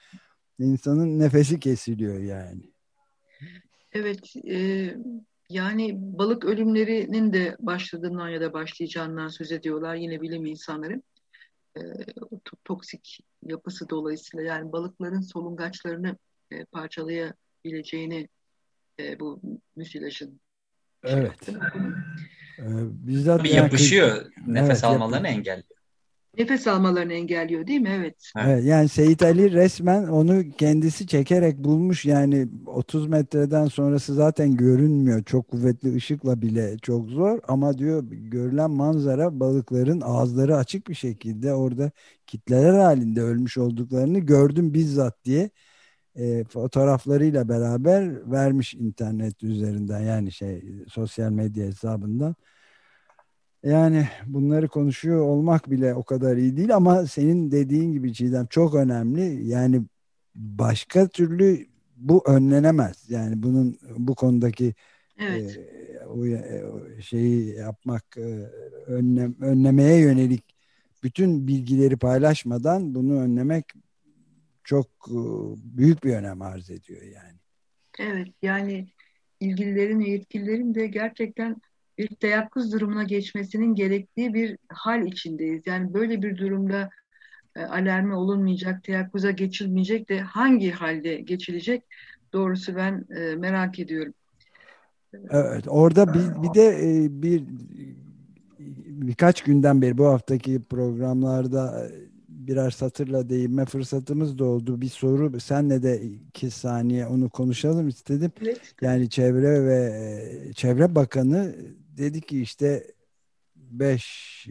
İnsanın 0.60 1.20
nefesi 1.20 1.60
kesiliyor 1.60 2.20
yani. 2.20 2.62
Evet. 3.92 4.36
E, 4.50 4.90
yani 5.50 5.96
balık 5.98 6.46
ölümlerinin 6.46 7.34
de 7.34 7.56
başladığından 7.60 8.30
ya 8.30 8.42
da 8.42 8.54
başlayacağından 8.54 9.28
söz 9.28 9.52
ediyorlar 9.52 9.96
yine 9.96 10.22
bilim 10.22 10.46
insanları 10.46 11.02
e, 11.78 11.82
toksik 12.66 13.20
yapısı 13.44 13.90
dolayısıyla 13.90 14.46
yani 14.46 14.72
balıkların 14.72 15.22
solungaçlarını 15.22 16.18
e, 16.52 16.66
parçalayabileceğini 16.66 18.30
e, 19.00 19.20
bu 19.20 19.42
müsilajın 19.76 20.40
Evet. 21.04 21.50
Ee, 22.60 22.64
bizzat 23.08 23.38
Tabii 23.38 23.50
yapışıyor. 23.50 24.32
Nefes 24.48 24.70
evet, 24.70 24.84
almalarını 24.84 25.28
yap- 25.28 25.38
engelliyor. 25.38 25.73
Nefes 26.38 26.68
almalarını 26.68 27.14
engelliyor 27.14 27.68
değil 27.68 27.82
mi? 27.82 27.90
Evet. 27.90 28.32
evet. 28.38 28.64
Yani 28.66 28.90
Seyit 28.90 29.24
Ali 29.24 29.52
resmen 29.52 30.04
onu 30.04 30.44
kendisi 30.58 31.08
çekerek 31.08 31.58
bulmuş. 31.58 32.06
Yani 32.06 32.48
30 32.66 33.08
metreden 33.08 33.66
sonrası 33.66 34.14
zaten 34.14 34.56
görünmüyor. 34.58 35.24
Çok 35.24 35.48
kuvvetli 35.48 35.96
ışıkla 35.96 36.42
bile 36.42 36.78
çok 36.78 37.10
zor. 37.10 37.40
Ama 37.48 37.78
diyor 37.78 38.04
görülen 38.12 38.72
manzara 38.72 39.40
balıkların 39.40 40.02
ağızları 40.02 40.56
açık 40.58 40.88
bir 40.90 40.94
şekilde 40.96 41.54
orada 41.54 41.92
kitleler 42.28 42.74
halinde 42.74 43.22
ölmüş 43.22 43.58
olduklarını 43.58 44.20
gördüm 44.20 44.74
bizzat 44.74 45.26
diye 45.26 45.50
e, 46.16 46.44
fotoğraflarıyla 46.44 47.50
beraber 47.50 48.32
vermiş 48.32 48.74
internet 48.74 49.44
üzerinden 49.44 50.00
yani 50.02 50.32
şey 50.32 50.64
sosyal 50.90 51.32
medya 51.32 51.66
hesabından. 51.68 52.36
Yani 53.64 54.08
bunları 54.26 54.68
konuşuyor 54.68 55.20
olmak 55.20 55.72
bile 55.72 55.94
o 55.94 56.04
kadar 56.04 56.38
iyi 56.38 56.58
değil 56.58 56.76
ama 56.76 57.08
senin 57.08 57.52
dediğin 57.52 57.92
gibi 57.92 58.14
Çiğdem 58.14 58.46
çok 58.46 58.76
önemli. 58.76 59.48
Yani 59.48 59.82
başka 60.36 61.08
türlü 61.08 61.68
bu 61.96 62.24
önlenemez. 62.28 63.10
Yani 63.10 63.44
bunun 63.44 63.78
bu 63.98 64.16
konudaki 64.16 64.74
evet. 65.20 65.58
e, 65.58 66.06
o, 66.06 66.26
e, 66.26 66.64
şeyi 67.02 67.56
yapmak 67.56 68.18
e, 68.18 68.22
önlem, 68.88 69.36
önlemeye 69.42 70.00
yönelik 70.00 70.56
bütün 71.04 71.48
bilgileri 71.48 71.98
paylaşmadan 71.98 72.96
bunu 72.96 73.22
önlemek 73.22 73.66
çok 74.64 74.88
e, 75.08 75.20
büyük 75.78 76.04
bir 76.04 76.14
önem 76.14 76.42
arz 76.42 76.70
ediyor 76.70 77.02
yani. 77.02 77.40
Evet 78.00 78.28
yani 78.42 78.88
ilgililerin 79.40 80.00
ve 80.00 80.10
yetkililerin 80.10 80.76
de 80.76 80.88
gerçekten 80.88 81.56
bir 81.98 82.08
teyakkuz 82.08 82.74
durumuna 82.74 83.04
geçmesinin 83.04 83.76
gerektiği 83.76 84.34
bir 84.34 84.58
hal 84.70 85.06
içindeyiz. 85.08 85.62
Yani 85.66 85.94
böyle 85.94 86.22
bir 86.22 86.38
durumda 86.38 86.90
e, 87.56 87.62
alarme 87.64 88.16
olunmayacak, 88.16 88.84
teyakkuza 88.84 89.32
geçilmeyecek 89.32 90.10
de 90.10 90.20
hangi 90.20 90.72
halde 90.72 91.16
geçilecek 91.16 91.84
doğrusu 92.34 92.76
ben 92.76 93.06
e, 93.16 93.36
merak 93.36 93.80
ediyorum. 93.80 94.14
Evet, 95.30 95.66
orada 95.68 96.14
bir, 96.14 96.44
bir 96.44 96.54
de 96.54 96.68
e, 96.68 97.22
bir 97.22 97.44
birkaç 98.88 99.42
günden 99.44 99.82
beri 99.82 99.98
bu 99.98 100.06
haftaki 100.06 100.62
programlarda 100.62 101.88
e, 101.88 102.14
birer 102.48 102.70
satırla 102.72 103.30
değinme 103.30 103.66
fırsatımız 103.66 104.40
da 104.40 104.46
oldu. 104.46 104.82
Bir 104.82 104.88
soru 104.88 105.40
senle 105.40 105.84
de 105.84 106.02
iki 106.02 106.52
saniye 106.52 107.08
onu 107.08 107.30
konuşalım 107.30 107.88
istedim. 107.88 108.32
Evet. 108.42 108.62
Yani 108.82 109.10
Çevre 109.10 109.66
ve 109.66 110.54
Çevre 110.56 110.96
Bakanı 110.96 111.56
dedi 111.98 112.22
ki 112.22 112.42
işte 112.42 112.88
5 113.56 114.48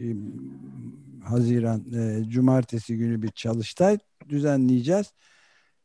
Haziran 1.23 1.85
Cumartesi 2.29 2.97
günü 2.97 3.21
bir 3.21 3.29
çalıştay 3.29 3.97
düzenleyeceğiz 4.29 5.13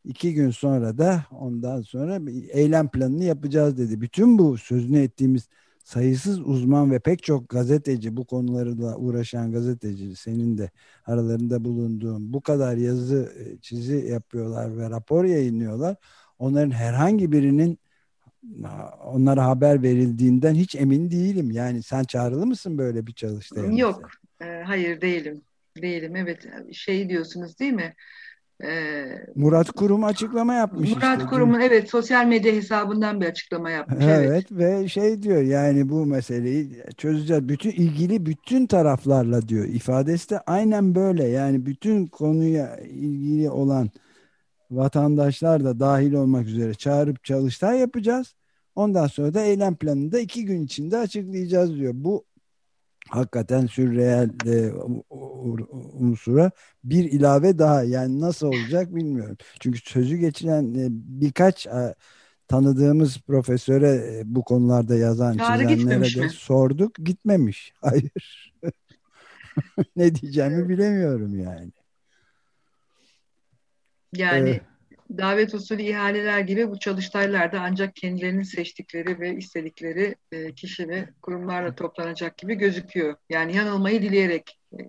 İki 0.05 0.35
gün 0.35 0.51
sonra 0.51 0.99
da 0.99 1.25
ondan 1.31 1.81
sonra 1.81 2.27
bir 2.27 2.49
eylem 2.49 2.89
planını 2.89 3.25
yapacağız 3.25 3.79
dedi. 3.79 4.01
Bütün 4.01 4.39
bu 4.39 4.59
sözünü 4.59 4.99
ettiğimiz 4.99 5.49
sayısız 5.85 6.41
uzman 6.41 6.91
ve 6.91 6.99
pek 6.99 7.23
çok 7.23 7.49
gazeteci 7.49 8.17
bu 8.17 8.25
konularla 8.25 8.97
uğraşan 8.97 9.53
gazeteci 9.53 10.17
senin 10.17 10.59
de 10.59 10.71
aralarında 11.07 11.65
bulunduğun 11.65 12.33
bu 12.33 12.41
kadar 12.41 12.77
yazı 12.77 13.33
e, 13.39 13.59
çizi 13.61 13.97
yapıyorlar 13.97 14.77
ve 14.79 14.91
rapor 14.91 15.25
yayınlıyorlar. 15.25 15.97
Onların 16.39 16.71
herhangi 16.71 17.33
birinin 17.33 17.79
onlara 19.05 19.47
haber 19.47 19.83
verildiğinden 19.83 20.55
hiç 20.55 20.75
emin 20.75 21.11
değilim. 21.11 21.51
Yani 21.51 21.83
sen 21.83 22.05
çağrılı 22.05 22.47
mısın 22.47 22.79
böyle 22.79 23.07
bir 23.07 23.13
çalıştaya? 23.13 23.73
Yok. 23.73 24.11
E, 24.41 24.63
hayır 24.67 25.01
değilim. 25.01 25.43
Değilim. 25.83 26.17
Evet 26.17 26.47
şey 26.73 27.09
diyorsunuz 27.09 27.59
değil 27.59 27.73
mi? 27.73 27.95
Ee, 28.65 29.05
Murat 29.35 29.71
Kurum 29.71 30.05
açıklama 30.05 30.55
yapmış. 30.55 30.91
Murat 30.91 31.19
işte, 31.19 31.31
Kurum'un 31.31 31.61
evet 31.61 31.91
sosyal 31.91 32.27
medya 32.27 32.53
hesabından 32.53 33.21
bir 33.21 33.27
açıklama 33.27 33.71
yapmış. 33.71 34.05
Evet, 34.05 34.29
evet 34.29 34.47
ve 34.53 34.89
şey 34.89 35.23
diyor 35.23 35.43
yani 35.43 35.89
bu 35.89 36.07
meseleyi 36.07 36.83
çözeceğiz. 36.97 37.49
Bütün 37.49 37.71
ilgili 37.71 38.27
bütün 38.27 38.67
taraflarla 38.67 39.49
diyor. 39.49 39.65
ifadesi 39.65 40.31
de 40.31 40.39
aynen 40.39 40.95
böyle. 40.95 41.29
Yani 41.29 41.67
bütün 41.67 42.07
konuya 42.07 42.77
ilgili 42.77 43.51
olan 43.51 43.91
vatandaşlar 44.71 45.65
da 45.65 45.81
dahil 45.81 46.13
olmak 46.13 46.47
üzere 46.47 46.75
çağırıp 46.75 47.25
çalıştay 47.25 47.79
yapacağız. 47.79 48.35
Ondan 48.75 49.07
sonra 49.07 49.35
da 49.35 49.41
eylem 49.41 49.77
planını 49.77 50.13
da 50.13 50.19
iki 50.21 50.45
gün 50.45 50.65
içinde 50.65 50.99
açıklayacağız 50.99 51.75
diyor. 51.75 51.93
Bu 51.97 52.25
hakikaten 53.09 53.67
sürreel 53.67 54.31
e, 54.47 54.73
unsura 56.01 56.51
bir 56.85 57.05
ilave 57.05 57.59
daha 57.59 57.83
yani 57.83 58.21
nasıl 58.21 58.47
olacak 58.47 58.95
bilmiyorum. 58.95 59.37
Çünkü 59.61 59.79
sözü 59.79 60.17
geçilen 60.17 60.75
e, 60.75 60.89
birkaç 60.91 61.67
e, 61.67 61.95
tanıdığımız 62.49 63.19
profesöre 63.21 63.91
e, 63.91 64.23
bu 64.25 64.45
konularda 64.45 64.95
yazan 64.97 65.37
Çağrı 65.37 65.69
çizenlere 65.69 66.15
de 66.15 66.25
mi? 66.25 66.31
sorduk 66.31 66.95
gitmemiş. 66.95 67.73
Hayır. 67.81 68.55
ne 69.97 70.15
diyeceğimi 70.15 70.69
bilemiyorum 70.69 71.39
yani. 71.39 71.73
Yani 74.13 74.51
evet 74.51 74.63
davet 75.19 75.55
usulü 75.55 75.83
ihaleler 75.83 76.41
gibi 76.41 76.71
bu 76.71 76.79
çalıştaylarda 76.79 77.61
ancak 77.61 77.97
kendilerinin 77.97 78.43
seçtikleri 78.43 79.21
ve 79.21 79.37
istedikleri 79.37 80.15
e, 80.33 80.53
kişi 80.53 80.89
ve 80.89 81.09
kurumlarla 81.23 81.75
toplanacak 81.75 82.39
gibi 82.39 82.55
gözüküyor. 82.55 83.15
Yani 83.31 83.57
yanılmayı 83.57 84.03
dileyerek. 84.03 84.59
E, 84.73 84.83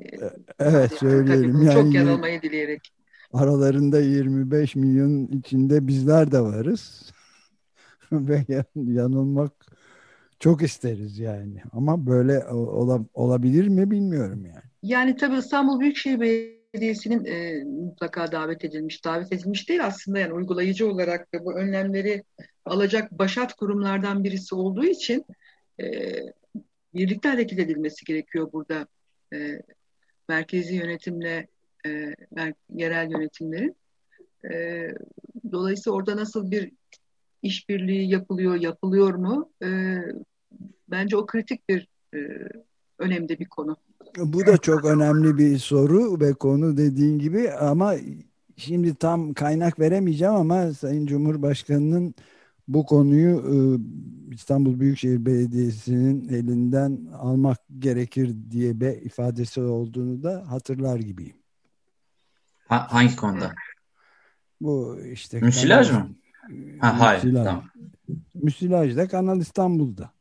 evet 0.60 0.93
söyleyelim. 0.93 1.53
Tabii, 1.53 1.65
yani, 1.65 1.73
çok 1.73 1.93
yanılmayı 1.93 2.41
dileyerek. 2.41 2.93
Aralarında 3.34 4.01
25 4.01 4.75
milyon 4.75 5.27
içinde 5.27 5.88
bizler 5.88 6.32
de 6.32 6.39
varız. 6.41 7.12
ve 8.12 8.45
yanılmak 8.75 9.51
çok 10.39 10.62
isteriz 10.62 11.19
yani. 11.19 11.62
Ama 11.71 12.05
böyle 12.05 12.45
olabilir 13.13 13.67
mi 13.67 13.91
bilmiyorum 13.91 14.45
yani. 14.45 14.63
Yani 14.84 15.15
tabii 15.15 15.38
İstanbul 15.38 15.79
Büyükşehir 15.79 16.19
Belediyesi 16.19 16.59
Belediyesi'nin 16.73 17.25
e, 17.25 17.63
mutlaka 17.63 18.32
davet 18.32 18.65
edilmiş, 18.65 19.05
davet 19.05 19.34
edilmiş 19.34 19.69
değil 19.69 19.86
aslında 19.86 20.19
yani 20.19 20.34
uygulayıcı 20.34 20.91
olarak 20.91 21.34
da 21.34 21.45
bu 21.45 21.53
önlemleri 21.53 22.23
alacak 22.65 23.12
başat 23.12 23.53
kurumlardan 23.53 24.23
birisi 24.23 24.55
olduğu 24.55 24.86
için 24.86 25.25
e, 25.82 25.86
birlikte 26.93 27.29
hareket 27.29 27.60
edilmesi 27.60 28.05
gerekiyor 28.05 28.51
burada 28.53 28.88
e, 29.34 29.62
merkezi 30.29 30.75
yönetimle 30.75 31.47
e, 31.86 32.15
yerel 32.75 33.12
yönetimlerin. 33.12 33.75
E, 34.51 34.88
dolayısıyla 35.51 35.95
orada 35.97 36.17
nasıl 36.17 36.51
bir 36.51 36.71
işbirliği 37.41 38.10
yapılıyor, 38.10 38.55
yapılıyor 38.55 39.13
mu? 39.13 39.51
E, 39.63 39.97
bence 40.88 41.17
o 41.17 41.25
kritik 41.25 41.69
bir 41.69 41.88
e, 42.13 42.17
önemli 42.99 43.39
bir 43.39 43.45
konu. 43.45 43.77
Bu 44.17 44.45
da 44.45 44.58
çok 44.58 44.86
önemli 44.86 45.38
bir 45.38 45.58
soru 45.58 46.19
ve 46.19 46.34
konu 46.34 46.78
dediğin 46.78 47.19
gibi 47.19 47.52
ama 47.52 47.95
şimdi 48.58 48.95
tam 48.95 49.34
kaynak 49.34 49.80
veremeyeceğim 49.80 50.34
ama 50.34 50.74
Sayın 50.74 51.06
Cumhurbaşkanı'nın 51.06 52.15
bu 52.67 52.86
konuyu 52.86 53.38
e, 53.38 53.56
İstanbul 54.34 54.80
Büyükşehir 54.80 55.26
Belediyesi'nin 55.26 56.30
elinden 56.30 57.00
almak 57.17 57.58
gerekir 57.80 58.36
diye 58.52 58.80
bir 58.80 59.02
ifadesi 59.02 59.62
olduğunu 59.62 60.24
da 60.24 60.45
hatırlar 60.48 61.00
gibiyim. 61.00 61.36
Ha, 62.67 62.88
hangi 62.89 63.15
konuda? 63.15 63.54
Bu 64.62 65.00
işte 65.12 65.39
Müsilaj 65.39 65.91
mı? 65.91 66.10
Ha, 66.80 67.00
hayır. 67.00 67.24
Müsilaj. 67.24 67.45
Tamam. 67.45 67.63
Müsilaj'da 68.34 69.08
Kanal 69.08 69.39
İstanbul'da. 69.39 70.12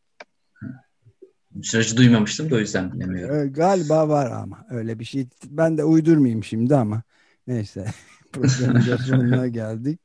Süreci 1.62 1.96
duymamıştım 1.96 2.50
da 2.50 2.54
o 2.56 2.58
yüzden 2.58 2.92
bilemiyorum. 2.92 3.52
Galiba 3.52 4.08
var 4.08 4.30
ama 4.30 4.66
öyle 4.70 4.98
bir 4.98 5.04
şey. 5.04 5.28
Ben 5.50 5.78
de 5.78 5.84
uydurmayayım 5.84 6.44
şimdi 6.44 6.76
ama 6.76 7.02
neyse. 7.46 7.84
Programın 8.32 8.80
sonuna 8.80 9.48
geldik. 9.48 10.00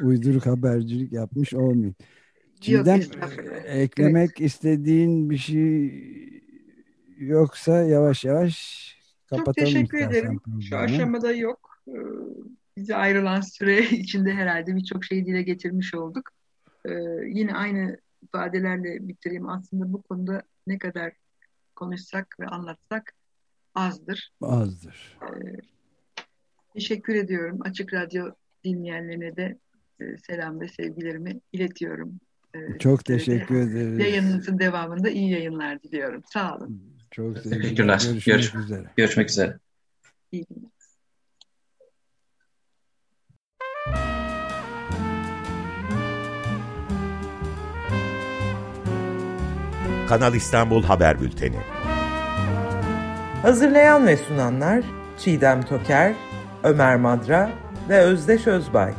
Uyduruk 0.00 0.46
habercilik 0.46 1.12
yapmış 1.12 1.54
olmayayım. 1.54 1.94
Çiğdem 2.60 3.00
eklemek 3.66 4.30
evet. 4.30 4.40
istediğin 4.40 5.30
bir 5.30 5.38
şey 5.38 5.92
yoksa 7.18 7.82
yavaş 7.82 8.24
yavaş 8.24 8.82
kapatalım. 9.26 9.54
Çok 9.54 9.74
teşekkür 9.74 9.98
ederim. 9.98 10.38
Programı. 10.38 10.62
Şu 10.62 10.76
aşamada 10.76 11.32
yok. 11.32 11.78
Ee, 11.88 11.92
bize 12.76 12.96
ayrılan 12.96 13.40
süre 13.40 13.82
içinde 13.90 14.32
herhalde 14.32 14.76
birçok 14.76 15.04
şeyi 15.04 15.26
dile 15.26 15.42
getirmiş 15.42 15.94
olduk. 15.94 16.30
Ee, 16.84 16.92
yine 17.26 17.54
aynı 17.54 17.96
ifadelerle 18.22 19.08
bitireyim. 19.08 19.48
Aslında 19.48 19.92
bu 19.92 20.02
konuda 20.02 20.42
ne 20.66 20.78
kadar 20.78 21.12
konuşsak 21.76 22.36
ve 22.40 22.46
anlatsak 22.46 23.14
azdır. 23.74 24.32
Azdır. 24.42 25.18
Ee, 25.22 25.56
teşekkür 26.74 27.14
ediyorum. 27.14 27.58
Açık 27.64 27.94
Radyo 27.94 28.30
dinleyenlerine 28.64 29.36
de 29.36 29.58
e, 30.00 30.18
selam 30.18 30.60
ve 30.60 30.68
sevgilerimi 30.68 31.40
iletiyorum. 31.52 32.20
Ee, 32.54 32.78
Çok 32.78 33.04
teşekkür 33.04 33.56
ederim. 33.56 34.00
Yayınınızın 34.00 34.58
devamında 34.58 35.10
iyi 35.10 35.30
yayınlar 35.30 35.82
diliyorum. 35.82 36.22
Sağ 36.32 36.56
olun. 36.56 36.82
Çok 37.10 37.42
teşekkürler. 37.42 38.00
Görüşmek, 38.00 38.24
Görüşmek 38.24 38.64
üzere. 38.64 38.90
Görüşmek 38.96 39.30
üzere. 39.30 39.58
İyi 40.32 40.44
günler. 40.50 40.71
Kanal 50.08 50.34
İstanbul 50.34 50.82
Haber 50.82 51.20
Bülteni. 51.20 51.56
Hazırlayan 53.42 54.06
ve 54.06 54.16
sunanlar 54.16 54.84
Çiğdem 55.18 55.62
Toker, 55.62 56.12
Ömer 56.64 56.96
Madra 56.96 57.50
ve 57.88 57.98
Özdeş 57.98 58.46
Özbay. 58.46 58.92